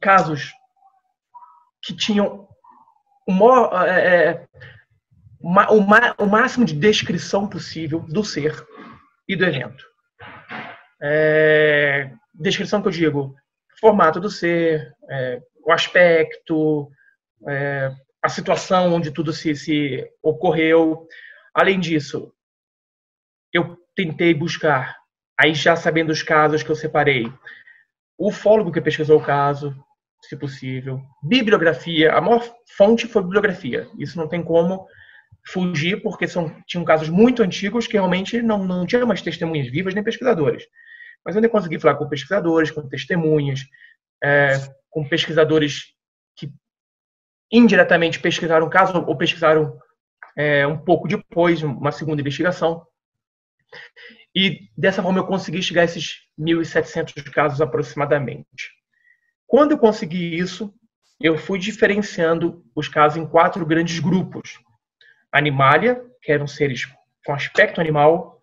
casos 0.00 0.52
que 1.82 1.94
tinham 1.94 2.48
o, 3.26 3.32
maior, 3.32 3.86
é, 3.86 4.30
é 4.30 4.46
o, 5.40 6.24
o 6.24 6.26
máximo 6.26 6.64
de 6.64 6.74
descrição 6.74 7.48
possível 7.48 8.00
do 8.00 8.22
ser 8.22 8.54
e 9.26 9.34
do 9.34 9.44
evento. 9.44 9.84
É, 11.02 12.12
descrição 12.34 12.82
que 12.82 12.88
eu 12.88 12.92
digo, 12.92 13.34
formato 13.80 14.20
do 14.20 14.30
ser, 14.30 14.94
é, 15.08 15.40
o 15.64 15.72
aspecto, 15.72 16.90
é, 17.48 17.90
a 18.22 18.28
situação 18.28 18.92
onde 18.92 19.10
tudo 19.10 19.32
se, 19.32 19.54
se 19.56 20.06
ocorreu. 20.22 21.06
Além 21.54 21.80
disso, 21.80 22.32
eu 23.52 23.78
tentei 23.96 24.34
buscar, 24.34 24.96
aí 25.38 25.54
já 25.54 25.74
sabendo 25.74 26.10
os 26.10 26.22
casos 26.22 26.62
que 26.62 26.70
eu 26.70 26.76
separei, 26.76 27.32
o 28.18 28.30
fólogo 28.30 28.70
que 28.70 28.80
pesquisou 28.80 29.18
o 29.18 29.24
caso, 29.24 29.74
se 30.20 30.36
possível, 30.36 31.00
bibliografia, 31.22 32.12
a 32.12 32.20
maior 32.20 32.44
fonte 32.76 33.08
foi 33.08 33.22
bibliografia. 33.22 33.88
Isso 33.98 34.18
não 34.18 34.28
tem 34.28 34.42
como 34.42 34.86
fugir, 35.46 36.02
porque 36.02 36.28
são, 36.28 36.54
tinham 36.66 36.84
casos 36.84 37.08
muito 37.08 37.42
antigos 37.42 37.86
que 37.86 37.94
realmente 37.94 38.40
não, 38.42 38.64
não 38.64 38.86
tinham 38.86 39.06
mais 39.06 39.22
testemunhas 39.22 39.70
vivas 39.70 39.94
nem 39.94 40.04
pesquisadores. 40.04 40.64
Mas 41.24 41.34
eu 41.34 41.38
ainda 41.38 41.48
consegui 41.48 41.78
falar 41.78 41.96
com 41.96 42.08
pesquisadores, 42.08 42.70
com 42.70 42.88
testemunhas, 42.88 43.60
é, 44.22 44.58
com 44.88 45.06
pesquisadores 45.08 45.94
que 46.36 46.52
indiretamente 47.50 48.20
pesquisaram 48.20 48.66
o 48.66 48.70
caso 48.70 49.04
ou 49.06 49.16
pesquisaram 49.16 49.78
é, 50.36 50.66
um 50.66 50.78
pouco 50.78 51.08
depois, 51.08 51.62
uma 51.62 51.92
segunda 51.92 52.20
investigação. 52.20 52.86
E 54.34 54.68
dessa 54.76 55.02
forma 55.02 55.18
eu 55.18 55.26
consegui 55.26 55.62
chegar 55.62 55.82
a 55.82 55.84
esses 55.84 56.20
1.700 56.38 57.22
casos 57.30 57.60
aproximadamente. 57.60 58.70
Quando 59.46 59.72
eu 59.72 59.78
consegui 59.78 60.36
isso, 60.36 60.72
eu 61.20 61.36
fui 61.36 61.58
diferenciando 61.58 62.64
os 62.74 62.88
casos 62.88 63.18
em 63.18 63.26
quatro 63.26 63.66
grandes 63.66 63.98
grupos. 63.98 64.58
Animalia, 65.32 66.04
que 66.22 66.32
eram 66.32 66.46
seres 66.46 66.86
com 67.24 67.32
aspecto 67.32 67.80
animal, 67.80 68.40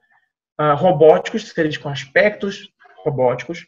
uh, 0.59 0.75
robóticos, 0.75 1.49
seres 1.49 1.77
com 1.77 1.89
aspectos 1.89 2.69
robóticos, 3.03 3.65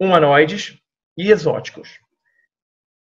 humanoides 0.00 0.78
e 1.16 1.30
exóticos. 1.30 1.98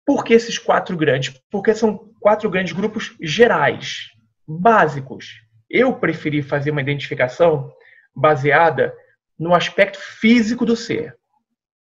Por 0.06 0.24
que 0.24 0.34
esses 0.34 0.58
quatro 0.58 0.98
grandes? 0.98 1.30
Porque 1.50 1.74
são 1.74 2.12
quatro 2.20 2.50
grandes 2.50 2.74
grupos 2.74 3.16
gerais, 3.22 4.10
básicos. 4.48 5.42
Eu 5.70 5.96
preferi 5.96 6.42
fazer 6.42 6.72
uma 6.72 6.82
identificação 6.82 7.72
baseada 8.16 8.94
no 9.40 9.56
aspecto 9.56 9.98
físico 9.98 10.66
do 10.66 10.76
ser. 10.76 11.16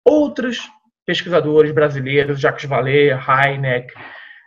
Outros 0.05 0.71
pesquisadores 1.05 1.73
brasileiros, 1.73 2.41
Jacques 2.41 2.65
Vallée, 2.65 3.11
Heineck, 3.11 3.93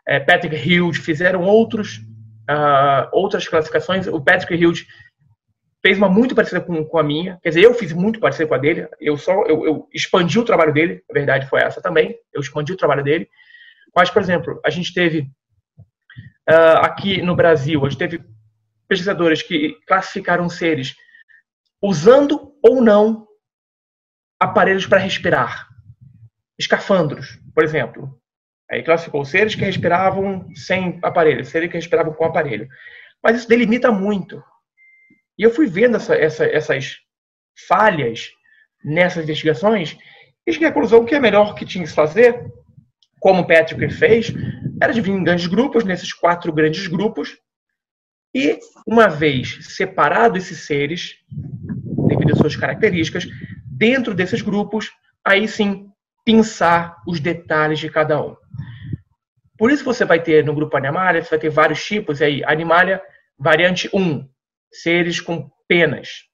eh, 0.07 0.19
Patrick 0.19 0.55
Hilde, 0.55 0.99
fizeram 0.99 1.41
outros, 1.41 1.99
uh, 2.49 3.09
outras 3.11 3.47
classificações. 3.47 4.07
O 4.07 4.21
Patrick 4.21 4.53
Hilde 4.53 4.85
fez 5.81 5.97
uma 5.97 6.09
muito 6.09 6.33
parecida 6.33 6.61
com, 6.61 6.83
com, 6.85 6.97
a 6.97 7.03
minha. 7.03 7.39
Quer 7.43 7.49
dizer, 7.49 7.63
eu 7.63 7.73
fiz 7.73 7.93
muito 7.93 8.19
parecida 8.19 8.47
com 8.47 8.55
a 8.55 8.57
dele. 8.57 8.87
Eu 8.99 9.17
só 9.17 9.43
eu, 9.43 9.65
eu, 9.65 9.89
expandi 9.93 10.39
o 10.39 10.45
trabalho 10.45 10.73
dele. 10.73 11.03
A 11.09 11.13
verdade 11.13 11.47
foi 11.47 11.61
essa 11.61 11.81
também. 11.81 12.15
Eu 12.33 12.41
expandi 12.41 12.73
o 12.73 12.77
trabalho 12.77 13.03
dele. 13.03 13.29
Mas, 13.95 14.09
por 14.09 14.21
exemplo, 14.21 14.59
a 14.65 14.69
gente 14.69 14.93
teve 14.93 15.29
uh, 16.49 16.79
aqui 16.81 17.21
no 17.21 17.35
Brasil, 17.35 17.85
a 17.85 17.89
gente 17.89 17.99
teve 17.99 18.23
pesquisadores 18.87 19.41
que 19.41 19.77
classificaram 19.87 20.49
seres 20.49 20.95
usando 21.81 22.53
ou 22.61 22.81
não 22.81 23.27
aparelhos 24.39 24.85
para 24.85 24.99
respirar. 24.99 25.67
Escafandros, 26.57 27.39
por 27.53 27.63
exemplo. 27.63 28.19
Aí 28.69 28.83
classificou 28.83 29.23
seres 29.23 29.55
que 29.55 29.63
respiravam 29.63 30.47
sem 30.55 30.99
aparelho, 31.01 31.45
seres 31.45 31.69
que 31.69 31.77
respiravam 31.77 32.13
com 32.13 32.25
aparelho. 32.25 32.67
Mas 33.23 33.37
isso 33.37 33.49
delimita 33.49 33.91
muito 33.91 34.41
e 35.37 35.43
eu 35.43 35.51
fui 35.51 35.67
vendo 35.67 35.97
essa, 35.97 36.15
essa, 36.15 36.45
essas 36.45 36.97
falhas 37.67 38.29
nessas 38.83 39.23
investigações 39.23 39.97
e 40.47 40.53
cheguei 40.53 40.67
à 40.67 40.71
conclusão 40.71 41.05
que 41.05 41.15
é 41.15 41.19
melhor 41.19 41.55
que 41.55 41.65
tinha 41.65 41.83
que 41.83 41.89
se 41.89 41.95
fazer, 41.95 42.45
como 43.19 43.41
o 43.41 43.47
Patrick 43.47 43.93
fez, 43.93 44.31
era 44.81 44.93
dividir 44.93 45.17
em 45.17 45.23
grandes 45.23 45.47
grupos, 45.47 45.83
nesses 45.83 46.13
quatro 46.13 46.53
grandes 46.53 46.87
grupos, 46.87 47.35
e, 48.33 48.59
uma 48.85 49.07
vez 49.07 49.59
separados 49.75 50.43
esses 50.43 50.65
seres, 50.65 51.15
devido 52.07 52.33
às 52.33 52.37
suas 52.37 52.55
características, 52.55 53.25
dentro 53.65 54.13
desses 54.13 54.41
grupos, 54.41 54.91
aí 55.23 55.47
sim 55.47 55.89
pensar 56.23 56.97
os 57.07 57.19
detalhes 57.19 57.79
de 57.79 57.89
cada 57.89 58.21
um. 58.21 58.35
Por 59.57 59.71
isso 59.71 59.83
você 59.83 60.03
vai 60.03 60.21
ter 60.21 60.43
no 60.43 60.53
grupo 60.53 60.75
Animalia, 60.75 61.23
você 61.23 61.29
vai 61.29 61.39
ter 61.39 61.49
vários 61.49 61.83
tipos 61.83 62.21
aí. 62.21 62.43
Animalia, 62.43 63.01
variante 63.37 63.89
1, 63.93 64.27
seres 64.71 65.21
com 65.21 65.49
penas. 65.67 66.25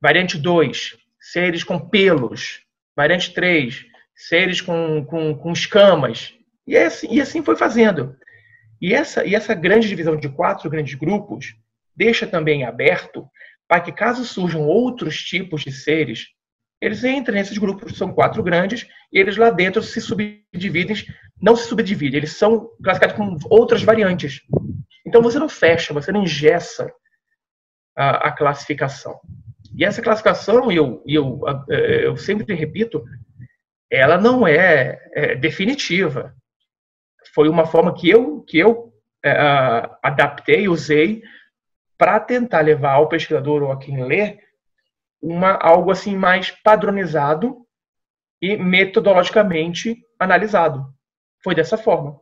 Variante 0.00 0.36
2, 0.36 0.96
seres 1.20 1.62
com 1.62 1.78
pelos. 1.78 2.60
Variante 2.96 3.32
3, 3.32 3.84
seres 4.14 4.60
com, 4.60 5.04
com, 5.04 5.34
com 5.36 5.52
escamas. 5.52 6.34
E 6.66 6.76
assim, 6.76 7.08
e 7.10 7.20
assim 7.20 7.42
foi 7.42 7.56
fazendo. 7.56 8.16
E 8.80 8.92
essa, 8.92 9.24
e 9.24 9.34
essa 9.34 9.54
grande 9.54 9.88
divisão 9.88 10.16
de 10.16 10.28
quatro 10.28 10.68
grandes 10.68 10.94
grupos 10.94 11.54
deixa 11.94 12.26
também 12.26 12.64
aberto 12.64 13.28
para 13.68 13.80
que, 13.80 13.92
caso 13.92 14.24
surjam 14.24 14.62
outros 14.62 15.22
tipos 15.22 15.62
de 15.62 15.72
seres, 15.72 16.26
eles 16.80 17.04
entrem 17.04 17.38
nesses 17.38 17.56
grupos, 17.56 17.96
são 17.96 18.12
quatro 18.12 18.42
grandes, 18.42 18.88
e 19.12 19.18
eles 19.18 19.36
lá 19.36 19.50
dentro 19.50 19.80
se 19.82 20.00
subdividem, 20.00 20.96
não 21.40 21.56
se 21.56 21.68
subdividem, 21.68 22.18
eles 22.18 22.36
são 22.36 22.70
classificados 22.82 23.16
com 23.16 23.36
outras 23.50 23.82
variantes. 23.82 24.40
Então 25.06 25.22
você 25.22 25.38
não 25.38 25.48
fecha, 25.48 25.92
você 25.92 26.12
não 26.12 26.22
engessa 26.22 26.92
a, 27.96 28.28
a 28.28 28.32
classificação. 28.32 29.20
E 29.74 29.84
essa 29.84 30.02
classificação, 30.02 30.70
eu, 30.70 31.02
eu, 31.06 31.40
é, 31.70 32.06
eu 32.06 32.16
sempre 32.16 32.54
repito, 32.54 33.04
ela 33.90 34.18
não 34.18 34.46
é, 34.46 35.00
é 35.12 35.34
definitiva. 35.34 36.34
Foi 37.34 37.48
uma 37.48 37.66
forma 37.66 37.94
que 37.94 38.08
eu, 38.08 38.42
que 38.42 38.58
eu 38.58 38.92
é, 39.24 39.30
adaptei, 40.02 40.68
usei 40.68 41.22
para 41.96 42.18
tentar 42.20 42.60
levar 42.60 42.94
ao 42.94 43.08
pesquisador 43.08 43.62
ou 43.62 43.72
a 43.72 43.78
quem 43.78 44.04
lê 44.04 44.38
uma, 45.20 45.52
algo 45.52 45.90
assim 45.90 46.16
mais 46.16 46.50
padronizado 46.50 47.64
e 48.40 48.56
metodologicamente 48.56 49.96
analisado. 50.18 50.91
Foi 51.42 51.54
dessa 51.54 51.76
forma. 51.76 52.20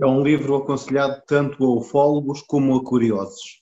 É 0.00 0.06
um 0.06 0.22
livro 0.22 0.56
aconselhado 0.56 1.22
tanto 1.26 1.64
a 1.64 1.76
ufólogos 1.76 2.42
como 2.42 2.76
a 2.76 2.84
curiosos. 2.84 3.60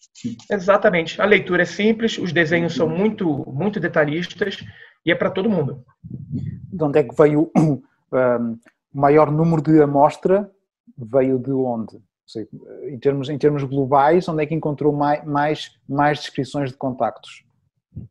Exatamente. 0.51 1.21
A 1.21 1.25
leitura 1.25 1.63
é 1.63 1.67
simples, 1.67 2.17
os 2.17 2.33
desenhos 2.33 2.75
são 2.75 2.89
muito, 2.89 3.27
muito 3.51 3.79
detalhistas 3.79 4.65
e 5.05 5.11
é 5.11 5.15
para 5.15 5.31
todo 5.31 5.51
mundo. 5.51 5.85
De 6.03 6.83
onde 6.83 7.01
é 7.01 7.03
que 7.03 7.15
veio 7.15 7.51
um, 7.57 7.75
o 8.13 9.01
maior 9.01 9.31
número 9.31 9.61
de 9.61 9.83
amostra? 9.83 10.51
Veio 10.97 11.39
de 11.39 11.53
onde? 11.53 12.01
Sei, 12.27 12.49
em, 12.85 12.99
termos, 12.99 13.29
em 13.29 13.37
termos 13.37 13.63
globais, 13.65 14.27
onde 14.29 14.43
é 14.43 14.47
que 14.47 14.55
encontrou 14.55 14.93
mais, 14.93 15.25
mais, 15.25 15.71
mais 15.87 16.21
descrições 16.21 16.71
de 16.71 16.77
contactos? 16.77 17.45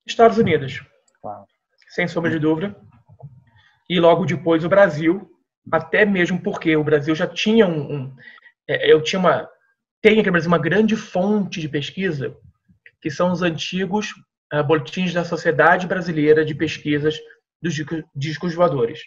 Estados 0.06 0.38
Unidos. 0.38 0.86
Claro. 1.22 1.46
Sem 1.90 2.08
sombra 2.08 2.30
de 2.30 2.38
dúvida. 2.38 2.76
E 3.92 4.00
logo 4.00 4.26
depois 4.26 4.64
o 4.64 4.70
Brasil, 4.70 5.30
até 5.70 6.06
mesmo 6.06 6.42
porque 6.42 6.78
o 6.78 6.84
Brasil 6.84 7.14
já 7.14 7.28
tinha 7.28 7.68
um, 7.68 7.94
um 7.94 8.16
é, 8.66 8.90
eu 8.90 9.02
tinha 9.02 9.20
uma 9.20 9.50
tem 10.02 10.14
aqui 10.14 10.28
no 10.28 10.32
Brasil 10.32 10.48
uma 10.48 10.58
grande 10.58 10.96
fonte 10.96 11.60
de 11.60 11.68
pesquisa 11.68 12.34
que 13.02 13.12
são 13.12 13.34
os 13.34 13.42
antigos 13.42 14.14
uh, 14.54 14.64
boletins 14.64 15.14
da 15.14 15.26
Sociedade 15.26 15.88
Brasileira 15.88 16.46
de 16.46 16.56
Pesquisas 16.56 17.20
dos 17.62 17.76
discos 18.16 18.56
voadores 18.56 19.02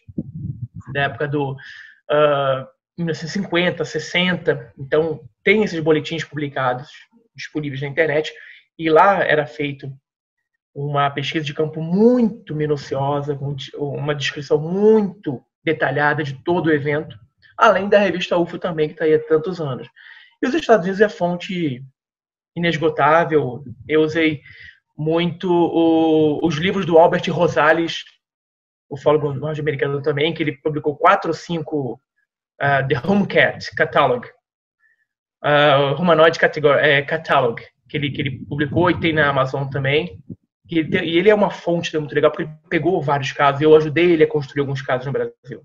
da 0.92 1.04
época 1.04 1.28
do 1.28 1.52
uh, 1.52 2.68
1950, 2.98 3.86
60. 3.86 4.74
Então 4.78 5.26
tem 5.42 5.64
esses 5.64 5.80
boletins 5.80 6.24
publicados 6.24 6.90
disponíveis 7.34 7.80
na 7.80 7.88
internet 7.88 8.34
e 8.78 8.90
lá 8.90 9.24
era 9.24 9.46
feito 9.46 9.90
uma 10.74 11.08
pesquisa 11.10 11.44
de 11.44 11.54
campo 11.54 11.80
muito 11.80 12.54
minuciosa, 12.54 13.38
uma 13.76 14.14
descrição 14.14 14.58
muito 14.58 15.42
detalhada 15.62 16.24
de 16.24 16.34
todo 16.42 16.66
o 16.66 16.72
evento, 16.72 17.16
além 17.56 17.88
da 17.88 17.98
revista 17.98 18.36
UFO 18.36 18.58
também, 18.58 18.88
que 18.88 18.94
está 18.94 19.04
aí 19.04 19.14
há 19.14 19.18
tantos 19.22 19.60
anos. 19.60 19.88
E 20.42 20.46
os 20.46 20.54
Estados 20.54 20.84
Unidos 20.84 21.00
é 21.00 21.08
fonte 21.08 21.82
inesgotável. 22.56 23.64
Eu 23.86 24.02
usei 24.02 24.42
muito 24.96 25.50
o, 25.50 26.44
os 26.44 26.56
livros 26.56 26.84
do 26.84 26.98
Albert 26.98 27.30
Rosales, 27.30 28.04
o 28.88 28.96
fólogo 28.96 29.32
norte-americano 29.32 30.02
também, 30.02 30.34
que 30.34 30.42
ele 30.42 30.52
publicou 30.58 30.96
quatro 30.96 31.30
ou 31.30 31.34
cinco 31.34 32.00
uh, 32.60 32.86
The 32.86 33.00
Home 33.06 33.26
Cat 33.26 33.74
Catalog, 33.74 34.26
uh, 35.44 36.00
Humanoid 36.00 36.38
é, 36.80 37.02
Catalog, 37.02 37.62
que 37.88 37.96
ele, 37.96 38.10
que 38.10 38.20
ele 38.20 38.44
publicou 38.44 38.90
e 38.90 39.00
tem 39.00 39.12
na 39.12 39.28
Amazon 39.28 39.68
também. 39.68 40.20
E 40.70 40.78
ele, 40.78 40.98
e 40.98 41.18
ele 41.18 41.30
é 41.30 41.34
uma 41.34 41.50
fonte 41.50 41.96
muito 41.98 42.14
legal, 42.14 42.30
porque 42.30 42.44
ele 42.44 42.52
pegou 42.68 43.02
vários 43.02 43.32
casos, 43.32 43.60
eu 43.60 43.76
ajudei 43.76 44.12
ele 44.12 44.24
a 44.24 44.28
construir 44.28 44.60
alguns 44.60 44.80
casos 44.80 45.06
no 45.06 45.12
Brasil. 45.12 45.62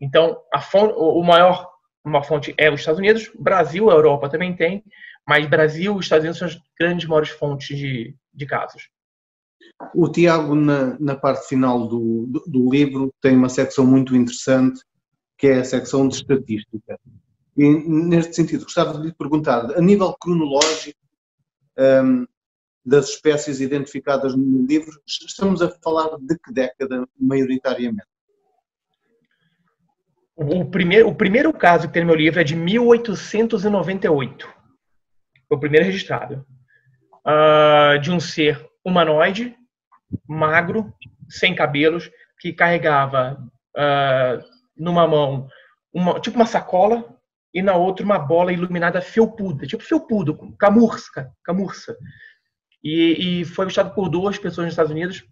Então, 0.00 0.40
a 0.52 0.60
fonte, 0.60 0.94
o 0.96 1.22
maior 1.22 1.70
uma 2.04 2.22
fonte 2.22 2.54
é 2.56 2.70
os 2.70 2.80
Estados 2.80 2.98
Unidos, 2.98 3.30
Brasil, 3.38 3.90
Europa 3.90 4.28
também 4.28 4.56
tem, 4.56 4.82
mas 5.28 5.46
Brasil 5.46 5.96
e 5.96 6.00
Estados 6.00 6.24
Unidos 6.24 6.38
são 6.38 6.48
as 6.48 6.58
grandes 6.78 7.06
maiores 7.06 7.30
fontes 7.30 7.76
de, 7.76 8.14
de 8.32 8.46
casos. 8.46 8.88
O 9.94 10.08
Tiago, 10.08 10.54
na, 10.54 10.98
na 10.98 11.16
parte 11.16 11.48
final 11.48 11.86
do, 11.86 12.26
do, 12.26 12.44
do, 12.46 12.70
livro, 12.70 13.12
tem 13.20 13.36
uma 13.36 13.48
secção 13.48 13.86
muito 13.86 14.16
interessante, 14.16 14.80
que 15.38 15.46
é 15.46 15.60
a 15.60 15.64
secção 15.64 16.08
de 16.08 16.16
estatística. 16.16 16.98
E, 17.56 17.68
neste 17.68 18.34
sentido, 18.34 18.64
gostava 18.64 18.98
de 18.98 19.06
lhe 19.06 19.14
perguntar, 19.14 19.70
a 19.76 19.80
nível 19.80 20.14
cronológico 20.18 20.98
um, 21.78 22.26
das 22.90 23.10
espécies 23.10 23.60
identificadas 23.60 24.34
no 24.34 24.66
livro, 24.66 25.00
estamos 25.06 25.62
a 25.62 25.70
falar 25.80 26.18
de 26.18 26.36
que 26.36 26.52
década, 26.52 27.06
maioritariamente? 27.16 28.04
O 30.34 30.64
primeiro, 30.64 31.08
o 31.08 31.14
primeiro 31.14 31.52
caso 31.52 31.86
que 31.86 31.94
tem 31.94 32.02
no 32.02 32.08
meu 32.08 32.16
livro 32.16 32.40
é 32.40 32.44
de 32.44 32.56
1898. 32.56 34.48
Foi 35.46 35.56
o 35.56 35.60
primeiro 35.60 35.86
registrado. 35.86 36.44
Uh, 37.24 37.96
de 38.00 38.10
um 38.10 38.18
ser 38.18 38.68
humanoide, 38.84 39.54
magro, 40.26 40.92
sem 41.28 41.54
cabelos, 41.54 42.10
que 42.40 42.52
carregava 42.52 43.40
uh, 43.76 44.42
numa 44.76 45.06
mão 45.06 45.46
uma, 45.92 46.18
tipo 46.18 46.34
uma 46.34 46.46
sacola 46.46 47.04
e 47.54 47.62
na 47.62 47.76
outra 47.76 48.04
uma 48.04 48.18
bola 48.18 48.52
iluminada 48.52 49.00
felpuda, 49.00 49.64
tipo 49.64 49.84
felpudo, 49.84 50.56
camurça, 50.58 51.30
camurça. 51.44 51.96
E, 52.82 53.40
e 53.40 53.44
foi 53.44 53.64
avistado 53.64 53.94
por 53.94 54.08
duas 54.08 54.38
pessoas 54.38 54.66
nos 54.66 54.72
Estados 54.72 54.92
Unidos 54.92 55.24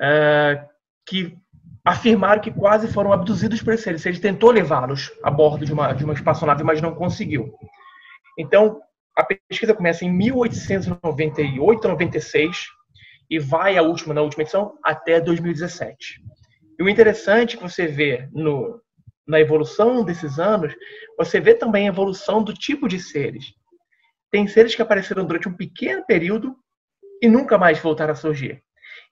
uh, 0.00 0.68
que 1.06 1.36
afirmaram 1.84 2.40
que 2.40 2.50
quase 2.50 2.86
foram 2.88 3.12
abduzidos 3.12 3.62
por 3.62 3.72
esse 3.72 3.88
Ele 3.88 4.18
tentou 4.18 4.50
levá-los 4.50 5.10
a 5.22 5.30
bordo 5.30 5.64
de 5.64 5.72
uma, 5.72 5.92
de 5.92 6.04
uma 6.04 6.12
espaçonave, 6.12 6.62
mas 6.62 6.82
não 6.82 6.94
conseguiu. 6.94 7.52
Então, 8.38 8.80
a 9.16 9.24
pesquisa 9.24 9.74
começa 9.74 10.04
em 10.04 10.12
1898, 10.12 11.88
96 11.88 12.66
e 13.30 13.38
vai 13.38 13.76
a 13.76 13.82
última, 13.82 14.14
na 14.14 14.22
última 14.22 14.42
edição, 14.42 14.74
até 14.84 15.20
2017. 15.20 16.22
E 16.78 16.82
o 16.82 16.88
interessante 16.88 17.56
que 17.56 17.62
você 17.62 17.86
vê 17.86 18.28
no, 18.32 18.80
na 19.26 19.40
evolução 19.40 20.04
desses 20.04 20.38
anos, 20.38 20.74
você 21.16 21.40
vê 21.40 21.54
também 21.54 21.86
a 21.86 21.92
evolução 21.92 22.42
do 22.42 22.54
tipo 22.54 22.86
de 22.86 23.00
seres. 23.00 23.46
Tem 24.30 24.46
seres 24.46 24.74
que 24.74 24.82
apareceram 24.82 25.24
durante 25.24 25.48
um 25.48 25.56
pequeno 25.56 26.04
período 26.04 26.56
e 27.22 27.28
nunca 27.28 27.56
mais 27.56 27.78
voltaram 27.78 28.12
a 28.12 28.16
surgir. 28.16 28.62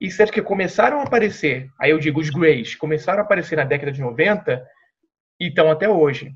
E 0.00 0.10
seres 0.10 0.30
que 0.30 0.42
começaram 0.42 1.00
a 1.00 1.04
aparecer, 1.04 1.70
aí 1.80 1.90
eu 1.90 1.98
digo 1.98 2.20
os 2.20 2.28
Greys, 2.28 2.74
começaram 2.74 3.20
a 3.20 3.22
aparecer 3.22 3.56
na 3.56 3.64
década 3.64 3.90
de 3.92 4.00
90 4.00 4.62
e 5.40 5.48
estão 5.48 5.70
até 5.70 5.88
hoje. 5.88 6.34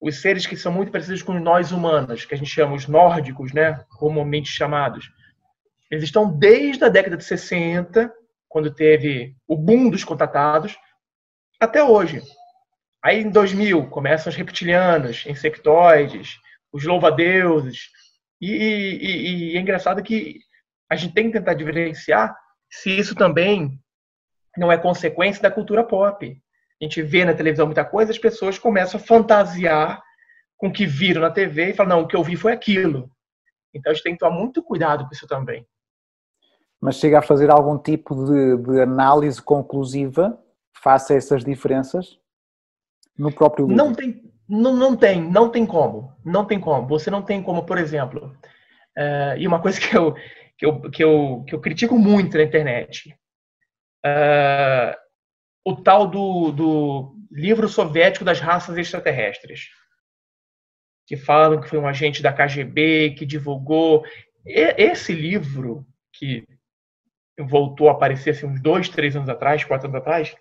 Os 0.00 0.20
seres 0.20 0.46
que 0.46 0.56
são 0.56 0.72
muito 0.72 0.90
parecidos 0.90 1.22
com 1.22 1.32
nós 1.38 1.70
humanos, 1.70 2.24
que 2.24 2.34
a 2.34 2.38
gente 2.38 2.50
chama 2.50 2.74
os 2.74 2.86
nórdicos, 2.86 3.52
né, 3.52 3.84
comumente 3.90 4.50
chamados. 4.50 5.10
Eles 5.90 6.04
estão 6.04 6.30
desde 6.30 6.84
a 6.84 6.88
década 6.88 7.16
de 7.16 7.24
60, 7.24 8.12
quando 8.48 8.74
teve 8.74 9.36
o 9.46 9.56
boom 9.56 9.88
dos 9.88 10.02
contatados, 10.02 10.76
até 11.60 11.82
hoje. 11.82 12.22
Aí 13.02 13.20
em 13.20 13.30
2000 13.30 13.88
começam 13.88 14.30
os 14.30 14.36
reptilianos, 14.36 15.24
insectoides, 15.26 16.38
os 16.72 16.84
louva-deuses. 16.84 17.90
E, 18.40 18.50
e, 18.50 19.52
e, 19.52 19.56
é 19.56 19.60
engraçado 19.60 20.02
que 20.02 20.40
a 20.90 20.96
gente 20.96 21.14
tem 21.14 21.26
que 21.26 21.38
tentar 21.38 21.54
diferenciar 21.54 22.36
se 22.70 22.90
isso 22.90 23.14
também 23.14 23.80
não 24.56 24.70
é 24.70 24.78
consequência 24.78 25.42
da 25.42 25.50
cultura 25.50 25.84
pop. 25.84 26.42
A 26.80 26.84
gente 26.84 27.02
vê 27.02 27.24
na 27.24 27.34
televisão 27.34 27.66
muita 27.66 27.84
coisa, 27.84 28.12
as 28.12 28.18
pessoas 28.18 28.58
começam 28.58 29.00
a 29.00 29.02
fantasiar 29.02 30.02
com 30.56 30.68
o 30.68 30.72
que 30.72 30.86
viram 30.86 31.22
na 31.22 31.30
TV 31.30 31.70
e 31.70 31.74
falam, 31.74 31.96
não, 31.96 32.04
o 32.04 32.08
que 32.08 32.16
eu 32.16 32.24
vi 32.24 32.36
foi 32.36 32.52
aquilo. 32.52 33.10
Então 33.74 33.90
a 33.90 33.94
gente 33.94 34.04
tem 34.04 34.12
que 34.12 34.18
tomar 34.18 34.36
muito 34.36 34.62
cuidado 34.62 35.04
com 35.06 35.12
isso 35.12 35.26
também. 35.26 35.66
Mas 36.80 36.96
chega 36.96 37.18
a 37.18 37.22
fazer 37.22 37.50
algum 37.50 37.78
tipo 37.78 38.14
de, 38.26 38.56
de 38.56 38.80
análise 38.80 39.40
conclusiva 39.40 40.38
face 40.82 41.12
a 41.12 41.16
essas 41.16 41.44
diferenças 41.44 42.18
no 43.18 43.32
próprio 43.32 43.66
livro? 43.66 43.84
Não 43.84 43.94
tem, 43.94 44.25
não, 44.48 44.74
não 44.74 44.96
tem, 44.96 45.20
não 45.22 45.50
tem 45.50 45.66
como. 45.66 46.14
Não 46.24 46.44
tem 46.44 46.60
como. 46.60 46.86
Você 46.88 47.10
não 47.10 47.22
tem 47.22 47.42
como, 47.42 47.64
por 47.64 47.78
exemplo, 47.78 48.36
uh, 48.96 49.36
e 49.38 49.46
uma 49.46 49.60
coisa 49.60 49.78
que 49.80 49.96
eu, 49.96 50.14
que 50.56 50.66
eu, 50.66 50.90
que 50.90 51.04
eu, 51.04 51.44
que 51.46 51.54
eu 51.54 51.60
critico 51.60 51.98
muito 51.98 52.36
na 52.36 52.44
internet. 52.44 53.16
Uh, 54.04 54.96
o 55.64 55.74
tal 55.74 56.06
do, 56.06 56.52
do 56.52 57.16
livro 57.30 57.68
soviético 57.68 58.24
das 58.24 58.40
raças 58.40 58.76
extraterrestres. 58.78 59.68
Que 61.06 61.16
falam 61.16 61.60
que 61.60 61.68
foi 61.68 61.78
um 61.78 61.86
agente 61.86 62.22
da 62.22 62.32
KGB 62.32 63.14
que 63.16 63.26
divulgou. 63.26 64.04
Esse 64.44 65.12
livro, 65.12 65.86
que 66.12 66.46
voltou 67.38 67.88
a 67.88 67.92
aparecer 67.92 68.30
assim, 68.30 68.46
uns 68.46 68.60
dois, 68.60 68.88
três 68.88 69.14
anos 69.14 69.28
atrás, 69.28 69.64
quatro 69.64 69.88
anos 69.88 70.00
atrás, 70.00 70.34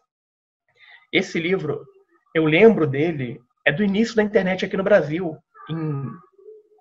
esse 1.12 1.40
livro, 1.40 1.86
eu 2.34 2.46
lembro 2.46 2.86
dele, 2.88 3.40
é 3.66 3.72
do 3.72 3.84
início 3.84 4.16
da 4.16 4.24
internet 4.24 4.64
aqui 4.64 4.78
no 4.78 4.84
Brasil, 4.84 5.38
em, 5.70 6.06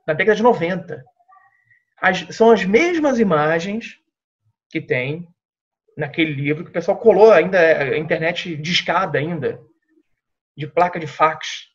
na 0.07 0.13
década 0.13 0.37
de 0.37 0.43
90 0.43 1.03
as, 2.01 2.37
são 2.37 2.51
as 2.51 2.65
mesmas 2.65 3.19
imagens 3.19 3.99
que 4.69 4.81
tem 4.81 5.27
naquele 5.97 6.33
livro 6.33 6.65
que 6.65 6.71
o 6.71 6.73
pessoal 6.73 6.99
colou 6.99 7.33
ainda 7.33 7.59
a 7.59 7.97
internet 7.97 8.57
discada 8.57 9.19
ainda 9.19 9.61
de 10.57 10.67
placa 10.67 10.99
de 10.99 11.07
fax. 11.07 11.69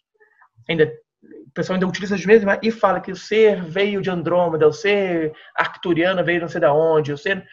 Ainda 0.69 0.91
o 1.23 1.51
pessoal 1.51 1.75
ainda 1.75 1.87
utiliza 1.87 2.15
as 2.15 2.25
mesmas 2.25 2.59
e 2.61 2.69
fala 2.69 3.01
que 3.01 3.11
o 3.11 3.15
ser 3.15 3.63
veio 3.63 4.01
de 4.01 4.09
Andrômeda 4.09 4.67
o 4.67 4.73
ser 4.73 5.33
arcturiano 5.55 6.23
veio 6.23 6.41
não 6.41 6.47
sei 6.47 6.61
da 6.61 6.73
onde 6.73 7.11
o 7.11 7.17
ser 7.17 7.45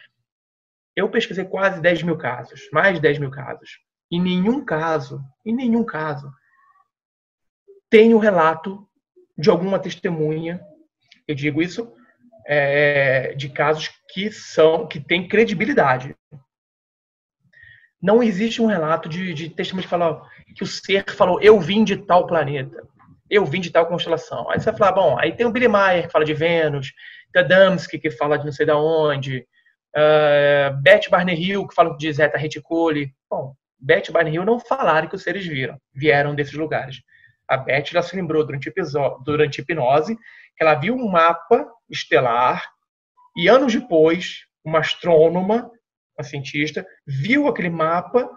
eu 0.95 1.09
pesquisei 1.09 1.43
quase 1.43 1.81
10 1.81 2.03
mil 2.03 2.17
casos 2.17 2.69
mais 2.71 2.95
de 2.95 3.01
10 3.01 3.19
mil 3.19 3.31
casos. 3.31 3.79
Em 4.11 4.21
nenhum 4.21 4.63
caso 4.63 5.21
em 5.45 5.53
nenhum 5.53 5.83
caso 5.83 6.31
tem 7.89 8.13
o 8.13 8.19
relato 8.19 8.87
de 9.37 9.49
alguma 9.49 9.79
testemunha 9.79 10.61
eu 11.27 11.35
digo 11.35 11.61
isso 11.61 11.93
é, 12.47 13.33
de 13.35 13.49
casos 13.49 13.91
que 14.09 14.31
são 14.31 14.87
que 14.87 14.99
têm 14.99 15.27
credibilidade. 15.27 16.15
Não 18.01 18.23
existe 18.23 18.61
um 18.61 18.67
relato 18.67 19.09
de, 19.09 19.33
de 19.33 19.49
testemunho 19.49 19.83
que 19.83 19.89
fala 19.89 20.21
que 20.55 20.63
o 20.63 20.67
ser 20.67 21.03
falou 21.09 21.41
eu 21.41 21.59
vim 21.59 21.83
de 21.83 21.97
tal 21.97 22.25
planeta, 22.25 22.87
eu 23.29 23.45
vim 23.45 23.59
de 23.59 23.69
tal 23.69 23.85
constelação. 23.87 24.49
Aí 24.49 24.59
você 24.59 24.71
vai 24.71 24.77
falar, 24.77 24.91
bom, 24.93 25.19
aí 25.19 25.33
tem 25.33 25.45
o 25.45 25.51
Billy 25.51 25.67
Mayer 25.67 26.05
que 26.05 26.11
fala 26.11 26.23
de 26.23 26.33
Vênus, 26.33 26.93
tem 27.33 27.43
Adamski 27.43 27.99
que 27.99 28.09
fala 28.09 28.37
de 28.37 28.45
não 28.45 28.53
sei 28.53 28.65
da 28.65 28.77
onde, 28.77 29.45
uh, 29.95 30.81
Beth 30.81 31.09
Barney 31.09 31.35
Hill 31.35 31.67
que 31.67 31.75
fala 31.75 31.97
de 31.97 32.13
Zeta 32.13 32.37
Reticuli. 32.37 33.13
Bom, 33.29 33.53
Beth 33.77 34.11
Barney 34.11 34.35
Hill 34.35 34.45
não 34.45 34.59
falaram 34.59 35.09
que 35.09 35.15
os 35.15 35.23
seres 35.23 35.45
viram, 35.45 35.77
vieram 35.93 36.33
desses 36.33 36.53
lugares. 36.53 37.01
A 37.47 37.57
Beth 37.57 37.85
já 37.91 38.01
se 38.01 38.15
lembrou 38.15 38.45
durante, 38.45 38.71
durante 39.23 39.61
hipnose 39.61 40.15
que 40.15 40.63
ela 40.63 40.75
viu 40.75 40.95
um 40.95 41.09
mapa 41.09 41.65
estelar 41.89 42.63
e 43.37 43.47
anos 43.47 43.73
depois, 43.73 44.39
uma 44.65 44.79
astrônoma, 44.79 45.69
uma 46.17 46.23
cientista, 46.23 46.85
viu 47.05 47.47
aquele 47.47 47.69
mapa 47.69 48.29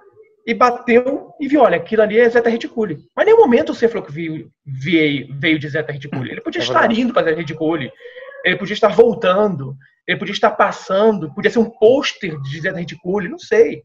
e 0.46 0.54
bateu 0.54 1.32
e 1.40 1.48
viu, 1.48 1.62
olha, 1.62 1.76
aquilo 1.76 2.02
ali 2.02 2.18
é 2.18 2.28
Zeta 2.28 2.50
Reticuli. 2.50 2.98
Mas 3.16 3.24
em 3.24 3.30
nenhum 3.30 3.40
momento 3.40 3.74
você 3.74 3.88
falou 3.88 4.04
que 4.04 4.12
veio, 4.12 4.50
veio, 4.64 5.28
veio 5.38 5.58
de 5.58 5.68
Zeta 5.68 5.92
Reticuli. 5.92 6.30
Ele 6.30 6.40
podia 6.40 6.60
é 6.60 6.64
estar 6.64 6.90
indo 6.92 7.12
para 7.12 7.24
Zeta 7.24 7.38
Reticuli, 7.38 7.90
ele 8.44 8.56
podia 8.56 8.74
estar 8.74 8.88
voltando, 8.88 9.76
ele 10.06 10.18
podia 10.18 10.32
estar 10.32 10.50
passando, 10.50 11.32
podia 11.34 11.50
ser 11.50 11.58
um 11.58 11.70
pôster 11.70 12.38
de 12.42 12.60
Zeta 12.60 12.78
Reticuli, 12.78 13.28
não 13.28 13.38
sei. 13.38 13.82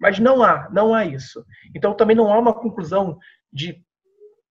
Mas 0.00 0.18
não 0.18 0.42
há, 0.42 0.68
não 0.70 0.94
há 0.94 1.04
isso. 1.04 1.44
Então 1.74 1.94
também 1.94 2.16
não 2.16 2.32
há 2.32 2.38
uma 2.38 2.54
conclusão 2.54 3.18
de 3.52 3.82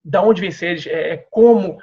da 0.03 0.21
onde 0.21 0.41
vem 0.41 0.51
seres, 0.51 0.87
é, 0.87 1.13
é 1.13 1.17
como 1.17 1.79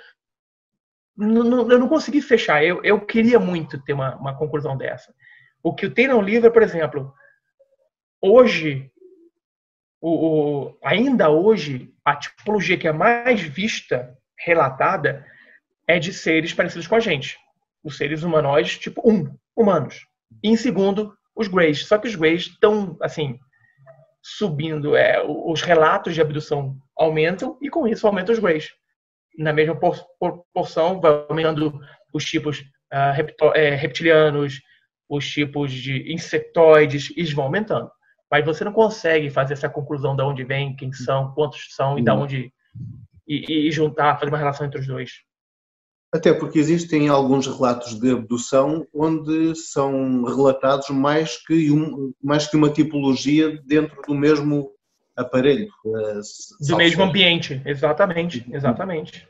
não, 1.16 1.70
eu 1.70 1.78
não 1.78 1.88
consegui 1.88 2.20
fechar. 2.20 2.62
Eu, 2.62 2.82
eu 2.84 3.00
queria 3.00 3.38
muito 3.38 3.82
ter 3.82 3.94
uma, 3.94 4.16
uma 4.16 4.36
conclusão 4.36 4.76
dessa. 4.76 5.14
O 5.62 5.74
que 5.74 5.86
eu 5.86 5.94
tenho 5.94 6.12
no 6.12 6.20
livro 6.20 6.46
é, 6.46 6.50
por 6.50 6.62
exemplo, 6.62 7.12
hoje, 8.20 8.90
o, 10.00 10.10
o, 10.10 10.78
ainda 10.84 11.30
hoje, 11.30 11.92
a 12.04 12.14
tipologia 12.14 12.76
que 12.76 12.86
é 12.86 12.92
mais 12.92 13.40
vista, 13.40 14.16
relatada, 14.38 15.26
é 15.88 15.98
de 15.98 16.12
seres 16.12 16.52
parecidos 16.52 16.86
com 16.86 16.94
a 16.94 17.00
gente. 17.00 17.38
Os 17.82 17.96
seres 17.96 18.22
humanoides, 18.22 18.78
tipo 18.78 19.00
um, 19.08 19.34
humanos. 19.56 20.06
E 20.42 20.50
em 20.50 20.56
segundo, 20.56 21.16
os 21.34 21.48
Greys. 21.48 21.86
Só 21.86 21.96
que 21.96 22.08
os 22.08 22.14
Greys 22.14 22.42
estão, 22.42 22.96
assim, 23.00 23.38
subindo, 24.28 24.96
é, 24.96 25.22
os 25.24 25.62
relatos 25.62 26.14
de 26.14 26.20
abdução 26.20 26.76
aumentam 26.96 27.56
e 27.62 27.70
com 27.70 27.86
isso 27.86 28.06
aumentam 28.06 28.34
os 28.34 28.40
greys. 28.40 28.70
Na 29.38 29.52
mesma 29.52 29.78
proporção, 30.18 31.00
vai 31.00 31.24
aumentando 31.28 31.78
os 32.12 32.24
tipos 32.24 32.60
uh, 32.92 33.12
reptilianos, 33.78 34.60
os 35.08 35.28
tipos 35.30 35.70
de 35.72 36.12
insectoides, 36.12 37.12
eles 37.16 37.32
vão 37.32 37.44
aumentando. 37.44 37.88
Mas 38.28 38.44
você 38.44 38.64
não 38.64 38.72
consegue 38.72 39.30
fazer 39.30 39.52
essa 39.52 39.68
conclusão 39.68 40.16
de 40.16 40.22
onde 40.22 40.42
vem, 40.42 40.74
quem 40.74 40.92
são, 40.92 41.32
quantos 41.32 41.68
são 41.76 41.96
e 41.96 42.02
de 42.02 42.10
onde 42.10 42.52
e, 43.28 43.68
e 43.68 43.70
juntar, 43.70 44.18
fazer 44.18 44.30
uma 44.30 44.38
relação 44.38 44.66
entre 44.66 44.80
os 44.80 44.86
dois. 44.86 45.10
Até 46.12 46.32
porque 46.32 46.58
existem 46.58 47.08
alguns 47.08 47.46
relatos 47.46 47.98
de 47.98 48.12
abdução 48.12 48.86
onde 48.94 49.54
são 49.54 50.24
relatados 50.24 50.88
mais 50.90 51.36
que, 51.44 51.70
um, 51.70 52.12
mais 52.22 52.46
que 52.46 52.56
uma 52.56 52.70
tipologia 52.70 53.60
dentro 53.64 54.00
do 54.06 54.14
mesmo 54.14 54.72
aparelho. 55.16 55.68
Uh, 55.84 56.20
do 56.60 56.76
mesmo 56.76 57.02
ambiente, 57.02 57.60
exatamente, 57.64 58.46
exatamente. 58.50 59.28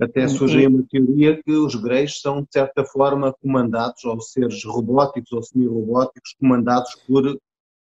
Até 0.00 0.28
surge 0.28 0.64
uma 0.64 0.84
teoria 0.88 1.42
que 1.42 1.50
os 1.50 1.74
greys 1.74 2.20
são, 2.20 2.42
de 2.42 2.48
certa 2.52 2.84
forma, 2.84 3.34
comandados, 3.42 4.04
ou 4.04 4.20
seres 4.20 4.64
robóticos 4.64 5.32
ou 5.32 5.42
semi-robóticos, 5.42 6.36
comandados 6.38 6.94
por 7.06 7.36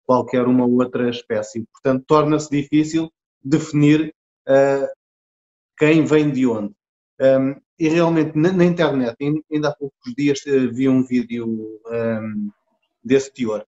qualquer 0.05 0.47
uma 0.47 0.66
outra 0.66 1.09
espécie. 1.09 1.64
Portanto, 1.73 2.05
torna-se 2.05 2.51
difícil 2.51 3.09
definir 3.45 4.12
uh, 4.49 5.02
quem 5.83 6.05
vem 6.05 6.31
de 6.31 6.47
onde. 6.47 6.73
Um, 7.21 7.61
e 7.77 7.88
realmente, 7.88 8.38
na, 8.38 8.53
na, 8.53 8.64
internet, 8.64 9.16
ainda 9.53 9.68
há 9.68 9.75
poucos 9.75 10.14
dias 10.16 10.40
uh, 10.47 10.73
vi 10.73 10.88
um 10.88 11.05
vídeo 11.05 11.45
um, 11.88 12.51
desse 13.03 13.33
teor. 13.33 13.66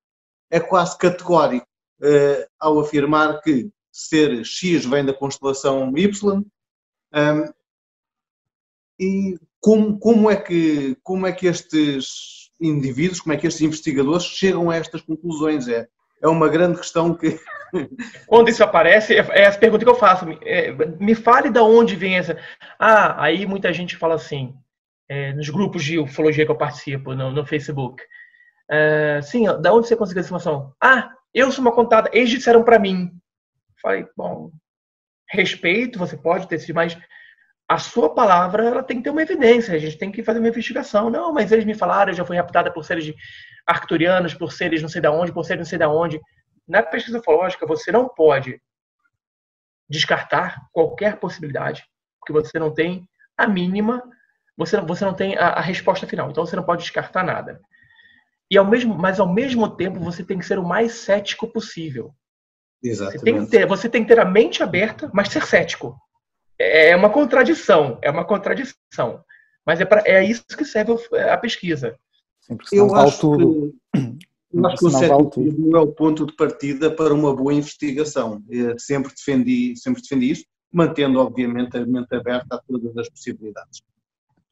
É 0.49 0.61
quase 0.61 0.97
categórico 0.97 1.67
uh, 2.01 2.47
ao 2.61 2.79
afirmar 2.79 3.43
que 3.43 3.69
ser 3.91 4.45
X 4.45 4.87
vem 4.87 5.05
da 5.05 5.13
constelação 5.13 5.93
Y. 5.97 6.45
Um, 7.13 7.53
e 9.01 9.37
como, 9.61 9.99
como, 9.99 10.31
é 10.31 10.37
que, 10.37 10.97
como 11.03 11.27
é 11.27 11.33
que 11.33 11.49
estes 11.49 12.53
indivíduos, 12.61 13.21
como 13.21 13.33
é 13.33 13.37
que 13.37 13.49
estes 13.49 13.63
investigadores 13.63 14.23
chegam 14.23 14.71
a 14.71 14.77
estas 14.77 15.03
conclusões? 15.03 15.67
É, 15.67 15.89
é 16.25 16.29
uma 16.29 16.49
grande 16.49 16.79
questão 16.79 17.15
que. 17.15 17.39
Quando 18.27 18.49
isso 18.49 18.65
aparece, 18.65 19.15
é, 19.15 19.27
é 19.31 19.43
essa 19.43 19.59
pergunta 19.59 19.85
que 19.85 19.91
eu 19.91 19.95
faço. 19.95 20.27
É, 20.43 20.73
me 20.99 21.15
fale 21.15 21.51
de 21.51 21.61
onde 21.61 21.95
vem 21.95 22.17
essa. 22.17 22.39
Ah, 22.79 23.23
aí 23.23 23.47
muita 23.47 23.73
gente 23.73 23.97
fala 23.97 24.15
assim, 24.15 24.55
é, 25.09 25.33
nos 25.35 25.51
grupos 25.51 25.85
de 25.85 25.99
ufologia 25.99 26.47
que 26.47 26.51
eu 26.51 26.57
participo 26.57 27.15
no, 27.15 27.31
no 27.31 27.45
Facebook. 27.45 28.03
É, 28.71 29.21
sim, 29.23 29.45
da 29.61 29.73
onde 29.73 29.87
você 29.87 29.97
conseguiu 29.97 30.21
essa 30.21 30.29
informação? 30.29 30.73
Ah, 30.81 31.11
eu 31.35 31.53
sou 31.53 31.61
uma 31.61 31.73
contada, 31.73 32.09
eles 32.13 32.31
disseram 32.31 32.63
para 32.63 32.79
mim. 32.79 33.11
Falei, 33.83 34.07
bom, 34.17 34.51
respeito, 35.29 35.99
você 35.99 36.17
pode 36.17 36.49
ter 36.49 36.59
sido, 36.59 36.77
mas 36.77 36.97
a 37.69 37.77
sua 37.77 38.15
palavra 38.15 38.65
ela 38.65 38.83
tem 38.83 38.99
que 38.99 39.05
ter 39.05 39.11
uma 39.11 39.23
evidência, 39.23 39.75
a 39.75 39.79
gente 39.79 39.99
tem 39.99 40.11
que 40.11 40.23
fazer 40.23 40.39
uma 40.39 40.49
investigação. 40.49 41.11
Não, 41.11 41.33
mas 41.33 41.53
eles 41.53 41.67
me 41.67 41.75
falaram, 41.75 42.13
eu 42.13 42.17
já 42.17 42.25
fui 42.25 42.37
raptada 42.37 42.71
por 42.73 42.85
seres 42.85 43.05
de 43.05 43.15
arcturianos, 43.67 44.35
por 44.35 44.53
seres 44.53 44.83
não 44.83 44.89
sei 44.89 45.01
de 45.01 45.09
onde, 45.09 45.33
por 45.33 45.45
seres 45.45 45.61
não 45.61 45.69
sei 45.69 45.79
de 45.79 45.87
onde. 45.87 46.21
Na 46.67 46.83
pesquisa 46.83 47.19
ufológica, 47.19 47.67
você 47.67 47.93
não 47.93 48.09
pode 48.09 48.61
descartar 49.89 50.61
qualquer 50.73 51.19
possibilidade, 51.19 51.85
porque 52.19 52.33
você 52.33 52.59
não 52.59 52.73
tem 52.73 53.07
a 53.37 53.47
mínima, 53.47 54.03
você, 54.57 54.81
você 54.81 55.05
não 55.05 55.15
tem 55.15 55.37
a, 55.37 55.49
a 55.49 55.61
resposta 55.61 56.07
final. 56.07 56.31
Então 56.31 56.45
você 56.45 56.57
não 56.57 56.63
pode 56.63 56.83
descartar 56.83 57.25
nada. 57.25 57.61
E 58.51 58.57
ao 58.57 58.65
mesmo, 58.65 58.95
mas 58.95 59.19
ao 59.19 59.33
mesmo 59.33 59.69
tempo 59.77 59.99
você 60.01 60.23
tem 60.23 60.39
que 60.39 60.47
ser 60.47 60.59
o 60.59 60.65
mais 60.65 60.93
cético 60.93 61.47
possível. 61.49 62.15
Exatamente. 62.83 63.19
Você 63.19 63.25
tem 63.25 63.45
que 63.45 63.51
ter, 63.51 63.67
você 63.67 63.89
tem 63.89 64.03
que 64.03 64.09
ter 64.09 64.21
a 64.21 64.25
mente 64.25 64.63
aberta, 64.63 65.11
mas 65.13 65.29
ser 65.29 65.45
cético. 65.45 65.99
É, 66.59 66.91
é 66.91 66.97
uma 66.97 67.11
contradição, 67.11 67.99
é 68.03 68.11
uma 68.11 68.25
contradição. 68.25 69.25
Mas 69.67 69.81
é, 69.81 69.85
pra, 69.85 70.03
é 70.05 70.23
isso 70.23 70.45
que 70.47 70.65
serve 70.65 70.93
a 71.31 71.37
pesquisa. 71.37 71.99
Eu 72.73 72.95
acho 72.95 73.21
tudo. 73.21 73.75
que, 73.93 74.19
eu 74.53 74.67
acho 74.67 74.77
que 74.77 74.87
o 74.87 74.91
ceticismo 74.91 75.77
é 75.77 75.81
o 75.81 75.87
ponto 75.89 76.27
de 76.27 76.35
partida 76.35 76.91
para 76.91 77.13
uma 77.13 77.35
boa 77.35 77.53
investigação. 77.53 78.43
Eu 78.49 78.79
sempre 78.79 79.13
defendi, 79.15 79.75
sempre 79.77 80.03
defendi 80.03 80.31
isso, 80.31 80.45
mantendo, 80.73 81.19
obviamente, 81.19 81.77
a 81.77 81.87
mente 81.87 82.15
aberta 82.15 82.57
a 82.57 82.59
todas 82.59 82.97
as 82.97 83.09
possibilidades. 83.09 83.83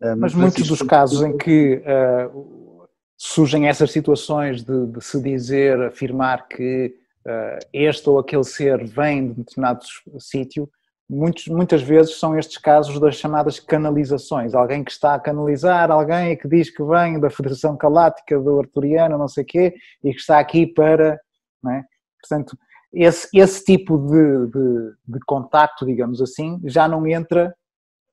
Mas, 0.00 0.18
Mas 0.18 0.35
muitos 0.35 0.66
dos 0.66 0.83
casos 0.83 1.22
em 1.22 1.37
que 1.37 1.81
uh, 1.85 2.88
surgem 3.16 3.68
essas 3.68 3.92
situações 3.92 4.64
de, 4.64 4.87
de, 4.87 5.00
se 5.00 5.22
dizer, 5.22 5.81
afirmar 5.81 6.48
que 6.48 6.92
uh, 7.24 7.66
este 7.72 8.09
ou 8.09 8.18
aquele 8.18 8.42
ser 8.42 8.85
vem 8.85 9.28
de 9.28 9.35
determinado 9.35 9.85
sítio, 10.18 10.68
muitos, 11.12 11.46
muitas 11.46 11.83
vezes 11.83 12.18
são 12.18 12.37
estes 12.38 12.57
casos 12.57 12.98
das 12.98 13.16
chamadas 13.16 13.61
canalizações. 13.61 14.55
Alguém 14.55 14.83
que 14.83 14.90
está 14.90 15.14
a 15.14 15.20
canalizar, 15.20 15.90
alguém 15.90 16.37
que 16.37 16.48
diz 16.48 16.70
que 16.70 16.83
vem 16.83 17.20
da 17.20 17.29
Federação 17.29 17.77
Galáctica 17.77 18.40
do 18.40 18.59
Arturiano, 18.59 19.18
não 19.18 19.29
sei 19.29 19.44
o 19.44 19.46
quê, 19.46 19.75
e 20.03 20.12
que 20.12 20.20
está 20.20 20.38
aqui 20.38 20.66
para. 20.66 21.20
É? 21.68 21.83
Portanto, 22.20 22.57
esse, 22.92 23.29
esse 23.35 23.64
tipo 23.64 23.98
de, 23.98 24.46
de, 24.51 24.92
de 25.07 25.20
contacto, 25.27 25.85
digamos 25.85 26.20
assim, 26.22 26.61
já 26.64 26.88
não 26.88 27.07
entra 27.07 27.55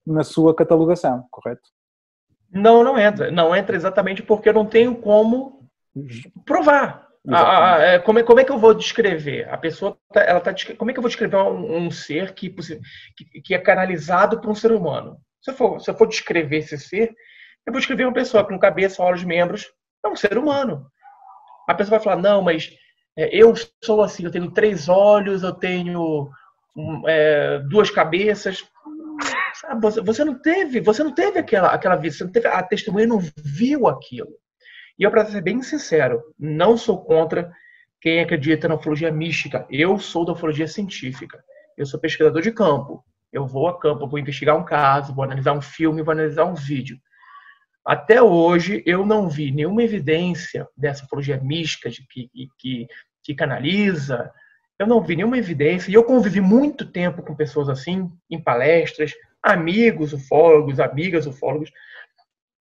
na 0.06 0.24
sua 0.24 0.54
catalogação, 0.54 1.26
correto? 1.32 1.70
Não, 2.52 2.84
não 2.84 2.98
entra. 2.98 3.32
Não 3.32 3.56
entra 3.56 3.76
exatamente 3.76 4.22
porque 4.24 4.50
eu 4.50 4.54
não 4.54 4.66
tenho 4.66 4.96
como 4.96 5.70
provar. 6.46 7.09
Ah, 7.28 7.76
ah, 7.76 7.82
é, 7.82 8.00
como, 8.00 8.20
é, 8.20 8.24
como 8.24 8.40
é 8.40 8.44
que 8.46 8.52
eu 8.52 8.58
vou 8.58 8.74
descrever? 8.74 9.50
A 9.50 9.58
pessoa, 9.58 9.98
tá, 10.14 10.22
ela 10.22 10.40
tá, 10.40 10.54
como 10.78 10.90
é 10.90 10.94
que 10.94 11.00
eu 11.00 11.02
vou 11.02 11.10
descrever 11.10 11.36
um, 11.36 11.86
um 11.86 11.92
ser 11.92 12.34
que, 12.34 12.50
que, 12.50 13.42
que, 13.42 13.54
é 13.54 13.60
canalizado 13.60 14.40
por 14.40 14.50
um 14.50 14.56
ser 14.56 14.72
humano? 14.72 15.18
Se 15.42 15.52
eu, 15.52 15.56
for, 15.56 15.80
se 15.82 15.90
eu 15.92 15.96
for 15.96 16.08
descrever 16.08 16.60
esse 16.60 16.78
ser, 16.78 17.14
eu 17.66 17.74
vou 17.74 17.80
descrever 17.80 18.06
uma 18.06 18.14
pessoa 18.14 18.46
com 18.46 18.58
cabeça, 18.58 19.04
olhos, 19.04 19.24
membros, 19.24 19.70
é 20.04 20.08
um 20.08 20.16
ser 20.16 20.38
humano. 20.38 20.90
A 21.68 21.74
pessoa 21.74 21.98
vai 21.98 22.04
falar, 22.04 22.22
não, 22.22 22.42
mas 22.42 22.72
é, 23.18 23.36
eu 23.36 23.54
sou 23.84 24.02
assim, 24.02 24.24
eu 24.24 24.32
tenho 24.32 24.52
três 24.52 24.88
olhos, 24.88 25.44
eu 25.44 25.54
tenho 25.54 26.30
um, 26.76 27.04
é, 27.08 27.60
duas 27.60 27.92
cabeças. 27.92 28.64
Você, 29.82 30.02
você 30.02 30.24
não 30.24 30.40
teve, 30.42 30.80
você 30.80 31.04
não 31.04 31.14
teve 31.14 31.38
aquela, 31.38 31.68
aquela 31.68 31.98
vida, 31.98 32.16
você 32.16 32.24
não 32.24 32.32
teve, 32.32 32.48
a 32.48 32.64
testemunha 32.64 33.06
não 33.06 33.20
viu 33.20 33.88
aquilo. 33.88 34.32
E 35.00 35.04
eu, 35.04 35.10
para 35.10 35.26
ser 35.26 35.42
bem 35.42 35.64
sincero, 35.64 36.22
não 36.38 36.76
sou 36.76 37.02
contra 37.02 37.50
quem 38.02 38.20
acredita 38.20 38.68
na 38.68 38.76
ufologia 38.76 39.10
mística. 39.10 39.66
Eu 39.70 39.98
sou 39.98 40.26
da 40.26 40.34
ufologia 40.34 40.68
científica. 40.68 41.42
Eu 41.78 41.86
sou 41.86 42.00
pesquisador 42.00 42.42
de 42.42 42.52
campo. 42.52 43.02
Eu 43.32 43.48
vou 43.48 43.70
a 43.70 43.80
campo, 43.80 44.08
vou 44.08 44.20
investigar 44.20 44.58
um 44.58 44.66
caso, 44.66 45.14
vou 45.16 45.24
analisar 45.24 45.54
um 45.54 45.62
filme, 45.62 46.02
vou 46.02 46.12
analisar 46.12 46.44
um 46.44 46.54
vídeo. 46.54 47.00
Até 47.86 48.22
hoje, 48.22 48.84
eu 48.86 49.06
não 49.06 49.30
vi 49.30 49.52
nenhuma 49.52 49.84
evidência 49.84 50.68
dessa 50.76 51.06
ufologia 51.06 51.38
mística 51.38 51.90
de 51.90 52.06
que, 52.06 52.30
que, 52.58 52.88
que 53.24 53.34
canaliza. 53.34 54.30
Eu 54.78 54.86
não 54.86 55.02
vi 55.02 55.16
nenhuma 55.16 55.38
evidência. 55.38 55.90
E 55.90 55.94
eu 55.94 56.04
convivi 56.04 56.42
muito 56.42 56.86
tempo 56.86 57.24
com 57.24 57.36
pessoas 57.36 57.70
assim, 57.70 58.12
em 58.30 58.42
palestras, 58.42 59.14
amigos 59.42 60.12
ufólogos, 60.12 60.80
amigas 60.80 61.26
ufólogos 61.26 61.72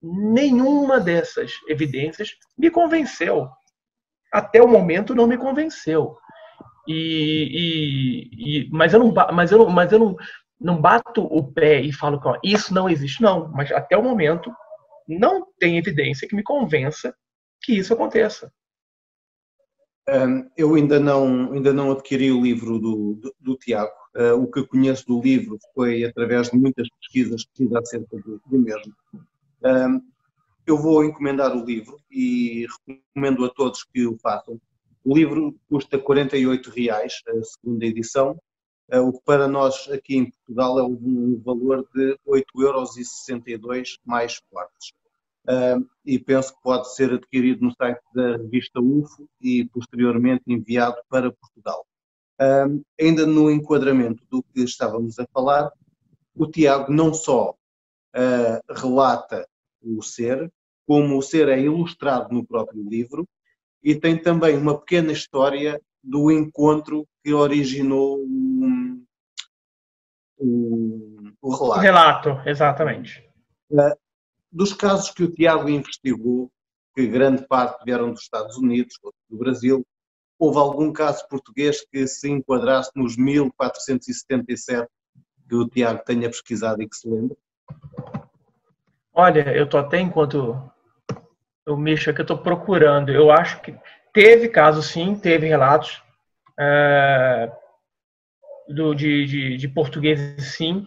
nenhuma 0.03 1.01
dessas 1.01 1.53
evidências 1.69 2.31
me 2.57 2.71
convenceu. 2.71 3.49
Até 4.33 4.63
o 4.63 4.69
momento 4.69 5.15
não 5.15 5.27
me 5.27 5.37
convenceu. 5.37 6.17
E, 6.87 7.51
e, 7.53 8.67
e, 8.67 8.71
mas 8.71 8.95
eu 8.95 9.01
não, 9.01 9.13
mas 9.33 9.53
eu, 9.53 9.69
mas 9.69 9.93
eu 9.93 9.99
não, 9.99 10.17
não 10.61 10.81
bato 10.81 11.23
o 11.23 11.53
pé 11.53 11.81
e 11.81 11.93
falo 11.93 12.21
que 12.21 12.29
ó, 12.29 12.39
isso 12.43 12.73
não 12.73 12.89
existe, 12.89 13.23
não. 13.23 13.51
Mas 13.53 13.71
até 13.73 13.97
o 13.97 14.03
momento 14.03 14.51
não 15.07 15.47
tem 15.59 15.79
evidência 15.79 16.29
que 16.29 16.37
me 16.37 16.43
convença 16.43 17.15
que 17.63 17.73
isso 17.75 17.93
aconteça. 17.93 18.53
eu 20.57 20.75
ainda 20.75 20.99
não, 20.99 21.53
ainda 21.53 21.73
não 21.73 21.93
adquiri 21.93 22.31
o 22.31 22.43
livro 22.43 22.79
do, 22.79 23.15
do, 23.15 23.35
do 23.39 23.57
Tiago. 23.57 23.93
Uh, 24.17 24.35
o 24.35 24.51
que 24.51 24.67
conheço 24.67 25.07
do 25.07 25.21
livro 25.21 25.59
foi 25.75 26.05
através 26.05 26.51
de 26.51 26.59
muitas 26.59 26.89
pesquisas 27.01 27.45
que 27.45 27.65
fiz 27.65 27.75
acerca 27.75 28.17
do, 28.17 28.41
do 28.47 28.59
mesmo 28.59 28.93
eu 30.67 30.77
vou 30.77 31.05
encomendar 31.05 31.57
o 31.57 31.65
livro 31.65 31.99
e 32.11 32.67
recomendo 32.87 33.45
a 33.45 33.51
todos 33.51 33.85
que 33.85 34.07
o 34.07 34.19
façam. 34.19 34.61
O 35.05 35.17
livro 35.17 35.59
custa 35.69 35.99
48 35.99 36.71
reais, 36.71 37.23
a 37.27 37.43
segunda 37.43 37.87
edição, 37.87 38.39
eh, 38.91 39.01
o 39.01 39.13
que 39.13 39.21
para 39.25 39.49
nós 39.49 39.89
aqui 39.89 40.17
em 40.17 40.31
Portugal 40.31 40.79
é 40.79 40.83
um 40.83 41.41
valor 41.43 41.89
de 41.95 42.19
8,62 42.27 43.59
euros 43.63 43.99
mais 44.05 44.41
quartos. 44.51 44.93
E 46.05 46.19
penso 46.19 46.55
que 46.55 46.63
pode 46.63 46.95
ser 46.95 47.11
adquirido 47.15 47.65
no 47.65 47.75
site 47.75 48.01
da 48.15 48.37
revista 48.37 48.81
UFO 48.81 49.27
e 49.41 49.65
posteriormente 49.67 50.43
enviado 50.47 50.99
para 51.09 51.33
Portugal. 51.33 51.87
Ainda 53.01 53.27
no 53.27 53.51
enquadramento 53.51 54.23
do 54.31 54.43
que 54.43 54.61
estávamos 54.63 55.19
a 55.19 55.27
falar, 55.33 55.73
o 56.35 56.47
Tiago 56.47 56.93
não 56.93 57.15
só 57.15 57.55
uh, 58.15 58.75
relata 58.75 59.49
o 59.83 60.03
ser, 60.03 60.51
como 60.87 61.19
o 61.19 61.23
ser 61.23 61.49
é 61.49 61.61
ilustrado 61.61 62.35
no 62.35 62.45
próprio 62.45 62.83
livro, 62.83 63.29
e 63.83 63.95
tem 63.95 64.21
também 64.21 64.57
uma 64.57 64.79
pequena 64.79 65.13
história 65.13 65.81
do 66.03 66.31
encontro 66.31 67.07
que 67.23 67.33
originou 67.33 68.19
o, 68.19 69.03
o, 70.39 71.33
o 71.43 71.51
relato. 71.51 71.79
O 71.79 71.81
relato, 71.81 72.49
exatamente. 72.49 73.29
Uh, 73.71 73.95
dos 74.51 74.73
casos 74.73 75.11
que 75.11 75.23
o 75.23 75.33
Tiago 75.33 75.69
investigou, 75.69 76.51
que 76.95 77.07
grande 77.07 77.47
parte 77.47 77.85
vieram 77.85 78.11
dos 78.11 78.23
Estados 78.23 78.57
Unidos, 78.57 78.95
do 79.29 79.37
Brasil, 79.37 79.87
houve 80.39 80.59
algum 80.59 80.93
caso 80.93 81.27
português 81.29 81.85
que 81.91 82.07
se 82.07 82.31
enquadrasse 82.31 82.91
nos 82.95 83.17
1477 83.17 84.89
que 85.49 85.55
o 85.55 85.69
Tiago 85.69 86.03
tenha 86.05 86.29
pesquisado 86.29 86.83
e 86.83 86.89
que 86.89 86.97
se 86.97 87.09
lembre? 87.09 87.37
Olha, 89.21 89.51
eu 89.51 89.65
estou 89.65 89.81
até 89.81 89.99
enquanto 89.99 90.57
eu 91.67 91.77
mexo 91.77 92.09
aqui, 92.09 92.21
eu 92.21 92.23
estou 92.23 92.39
procurando. 92.39 93.11
Eu 93.11 93.33
acho 93.33 93.61
que 93.61 93.75
teve 94.13 94.49
caso 94.49 94.81
sim, 94.81 95.17
teve 95.17 95.45
relatos 95.49 96.01
é, 96.57 97.51
do, 98.69 98.95
de, 98.95 99.27
de, 99.27 99.57
de 99.57 99.67
português 99.67 100.21
sim. 100.39 100.87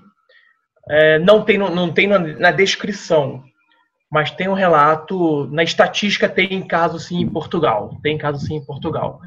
É, 0.89 1.20
não 1.20 1.44
tem, 1.44 1.58
não 1.58 1.91
tem 1.91 2.08
na, 2.08 2.20
na 2.20 2.52
descrição, 2.52 3.44
mas 4.10 4.32
tem 4.32 4.48
um 4.48 4.54
relato, 4.54 5.46
na 5.48 5.62
estatística 5.62 6.30
tem 6.30 6.65
caso 6.65 7.00
sim 7.00 7.20
em 7.20 7.30
Portugal, 7.30 8.00
tem 8.02 8.17
caso 8.17 8.39
sim 8.48 8.56
em 8.56 8.65
Portugal. 8.65 9.20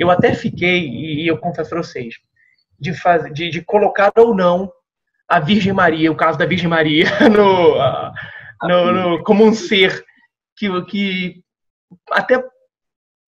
Eu 0.00 0.10
até 0.10 0.32
fiquei, 0.32 0.88
e 0.88 1.28
eu 1.28 1.36
confesso 1.36 1.68
para 1.68 1.82
vocês, 1.82 2.14
de, 2.80 2.94
fazer, 2.94 3.30
de, 3.34 3.50
de, 3.50 3.60
colocar 3.60 4.12
ou 4.16 4.34
não 4.34 4.72
a 5.28 5.40
Virgem 5.40 5.74
Maria, 5.74 6.10
o 6.10 6.16
caso 6.16 6.38
da 6.38 6.46
Virgem 6.46 6.70
Maria, 6.70 7.04
no, 7.28 7.76
no, 8.62 8.92
no 8.92 9.24
como 9.24 9.44
um 9.44 9.52
ser 9.52 10.04
que, 10.56 10.82
que 10.86 11.42
até 12.10 12.42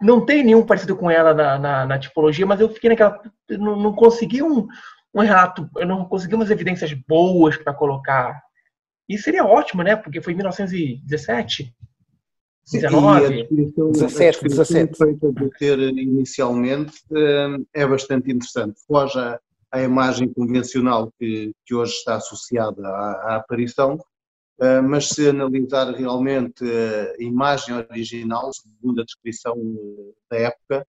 não 0.01 0.25
tem 0.25 0.45
nenhum 0.45 0.65
parecido 0.65 0.97
com 0.97 1.11
ela 1.11 1.35
na, 1.35 1.59
na, 1.59 1.87
na 1.87 1.99
tipologia, 1.99 2.47
mas 2.47 2.61
eu 2.61 2.69
fiquei 2.69 2.91
naquela. 2.91 3.21
Não, 3.51 3.77
não 3.77 3.95
consegui 3.95 4.43
um, 4.43 4.67
um 5.15 5.21
relato, 5.21 5.69
eu 5.77 5.87
não 5.87 6.05
consegui 6.05 6.35
umas 6.35 6.51
evidências 6.51 6.93
boas 6.93 7.57
para 7.57 7.75
colocar 7.75 8.41
e 9.09 9.17
seria 9.17 9.45
ótimo, 9.45 9.83
né? 9.83 9.97
Porque 9.97 10.21
foi 10.21 10.35
em 10.35 10.37
1917. 10.37 11.75
19? 12.71 13.49
17, 13.93 14.43
17. 14.45 14.95
feita 14.95 15.33
de 15.33 15.51
ter 15.59 15.79
inicialmente 15.79 17.03
eh, 17.17 17.57
é 17.73 17.87
bastante 17.87 18.31
interessante. 18.31 18.79
Foge 18.87 19.19
à, 19.73 19.83
imagem 19.83 20.31
convencional 20.35 21.11
que, 21.19 21.53
que 21.65 21.75
hoje 21.75 21.93
está 21.95 22.17
associada 22.17 22.87
à, 22.87 23.13
à 23.33 23.37
aparição, 23.37 23.99
mas 24.89 25.11
se 25.11 25.29
analisar 25.29 25.93
realmente 25.93 26.65
a 26.65 27.23
imagem 27.23 27.75
original, 27.75 28.51
segundo 28.53 29.01
a 29.01 29.05
descrição 29.05 29.55
da 30.31 30.37
época, 30.37 30.87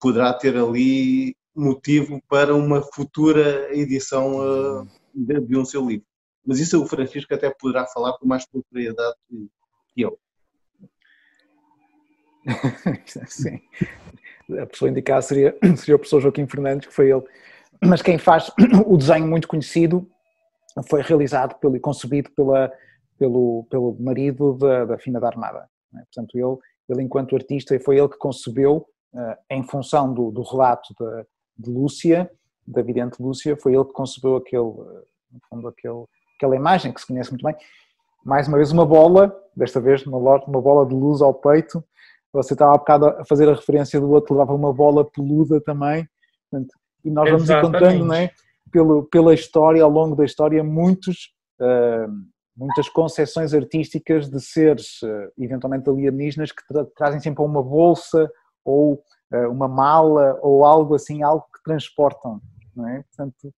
poderá 0.00 0.32
ter 0.32 0.56
ali 0.56 1.36
motivo 1.54 2.22
para 2.28 2.54
uma 2.54 2.82
futura 2.82 3.68
edição 3.74 4.40
eh, 4.42 4.86
de, 5.12 5.40
de 5.40 5.56
um 5.56 5.64
seu 5.64 5.86
livro. 5.86 6.06
Mas 6.46 6.60
isso 6.60 6.80
o 6.80 6.86
Francisco 6.86 7.34
até 7.34 7.50
poderá 7.50 7.84
falar 7.86 8.16
com 8.16 8.26
mais 8.26 8.46
propriedade 8.46 9.16
que 9.88 10.00
eu. 10.02 10.18
Sim. 13.26 13.60
A 14.58 14.66
pessoa 14.66 14.90
indicada 14.90 15.20
seria, 15.20 15.58
seria 15.76 15.96
o 15.96 15.98
professor 15.98 16.20
Joaquim 16.20 16.46
Fernandes, 16.46 16.86
que 16.88 16.94
foi 16.94 17.10
ele. 17.10 17.22
Mas 17.84 18.00
quem 18.00 18.18
faz 18.18 18.50
o 18.86 18.96
desenho 18.96 19.26
muito 19.26 19.48
conhecido 19.48 20.08
foi 20.82 21.02
realizado 21.02 21.54
pelo, 21.58 21.76
e 21.76 21.80
concebido 21.80 22.30
pela, 22.32 22.72
pelo, 23.18 23.66
pelo 23.70 23.96
marido 23.98 24.54
da, 24.54 24.84
da 24.84 24.98
Fina 24.98 25.20
da 25.20 25.28
Armada. 25.28 25.68
Né? 25.92 26.02
Portanto, 26.12 26.36
ele, 26.36 26.56
ele, 26.88 27.02
enquanto 27.02 27.36
artista, 27.36 27.78
foi 27.80 27.98
ele 27.98 28.08
que 28.08 28.18
concebeu, 28.18 28.86
uh, 29.14 29.34
em 29.50 29.62
função 29.62 30.12
do, 30.12 30.30
do 30.30 30.42
relato 30.42 30.94
de, 30.98 31.26
de 31.58 31.70
Lúcia, 31.70 32.30
da 32.66 32.82
vidente 32.82 33.20
Lúcia, 33.22 33.56
foi 33.56 33.74
ele 33.74 33.84
que 33.84 33.92
concebeu 33.92 34.36
aquele, 34.36 34.72
fundo, 35.48 35.68
aquele, 35.68 36.04
aquela 36.36 36.56
imagem 36.56 36.92
que 36.92 37.00
se 37.00 37.06
conhece 37.06 37.30
muito 37.30 37.44
bem. 37.44 37.56
Mais 38.24 38.46
uma 38.46 38.58
vez, 38.58 38.70
uma 38.70 38.84
bola, 38.84 39.34
desta 39.56 39.80
vez 39.80 40.04
uma, 40.06 40.18
uma 40.18 40.60
bola 40.60 40.86
de 40.86 40.94
luz 40.94 41.22
ao 41.22 41.32
peito. 41.32 41.82
Você 42.32 42.52
estava 42.52 42.74
há 42.74 42.78
bocado 42.78 43.06
a 43.06 43.24
fazer 43.24 43.48
a 43.48 43.54
referência 43.54 43.98
do 43.98 44.10
outro, 44.10 44.34
levava 44.34 44.54
uma 44.54 44.72
bola 44.72 45.04
peluda 45.04 45.60
também. 45.60 46.06
E 47.04 47.10
nós 47.10 47.30
vamos 47.30 47.44
Exatamente. 47.44 47.76
encontrando, 47.76 48.04
não 48.04 48.14
é? 48.14 48.30
Pelo, 48.70 49.04
pela 49.04 49.34
história, 49.34 49.82
ao 49.82 49.90
longo 49.90 50.14
da 50.14 50.24
história, 50.24 50.62
muitos, 50.62 51.34
uh, 51.60 52.10
muitas 52.56 52.88
concepções 52.88 53.54
artísticas 53.54 54.28
de 54.28 54.40
seres, 54.40 55.00
uh, 55.02 55.32
eventualmente 55.38 55.88
alienígenas, 55.88 56.52
que 56.52 56.66
tra 56.66 56.84
trazem 56.96 57.20
sempre 57.20 57.42
uma 57.42 57.62
bolsa 57.62 58.30
ou 58.64 59.02
uh, 59.32 59.50
uma 59.50 59.68
mala 59.68 60.38
ou 60.42 60.64
algo 60.64 60.94
assim, 60.94 61.22
algo 61.22 61.44
que 61.54 61.62
transportam. 61.62 62.40
Não 62.74 62.88
é? 62.88 63.02
Portanto, 63.02 63.52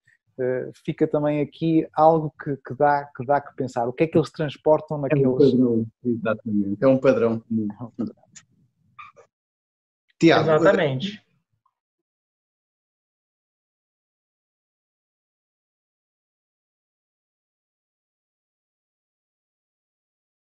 fica 0.87 1.07
também 1.07 1.43
aqui 1.43 1.87
algo 1.93 2.33
que, 2.43 2.57
que, 2.57 2.75
dá, 2.75 3.05
que 3.15 3.27
dá 3.27 3.43
que 3.43 3.55
pensar. 3.55 3.87
O 3.87 3.93
que 3.93 4.05
é 4.05 4.07
que 4.07 4.17
eles 4.17 4.31
transportam 4.33 4.97
naqueles... 4.97 5.23
É 5.23 5.29
um 5.29 5.37
padrão, 5.37 5.87
exatamente. 6.03 6.85
É 6.85 6.89
um 6.89 6.99
padrão 6.99 7.41
comum. 7.41 7.69
Tiago, 10.19 10.51
Exatamente. 10.51 11.23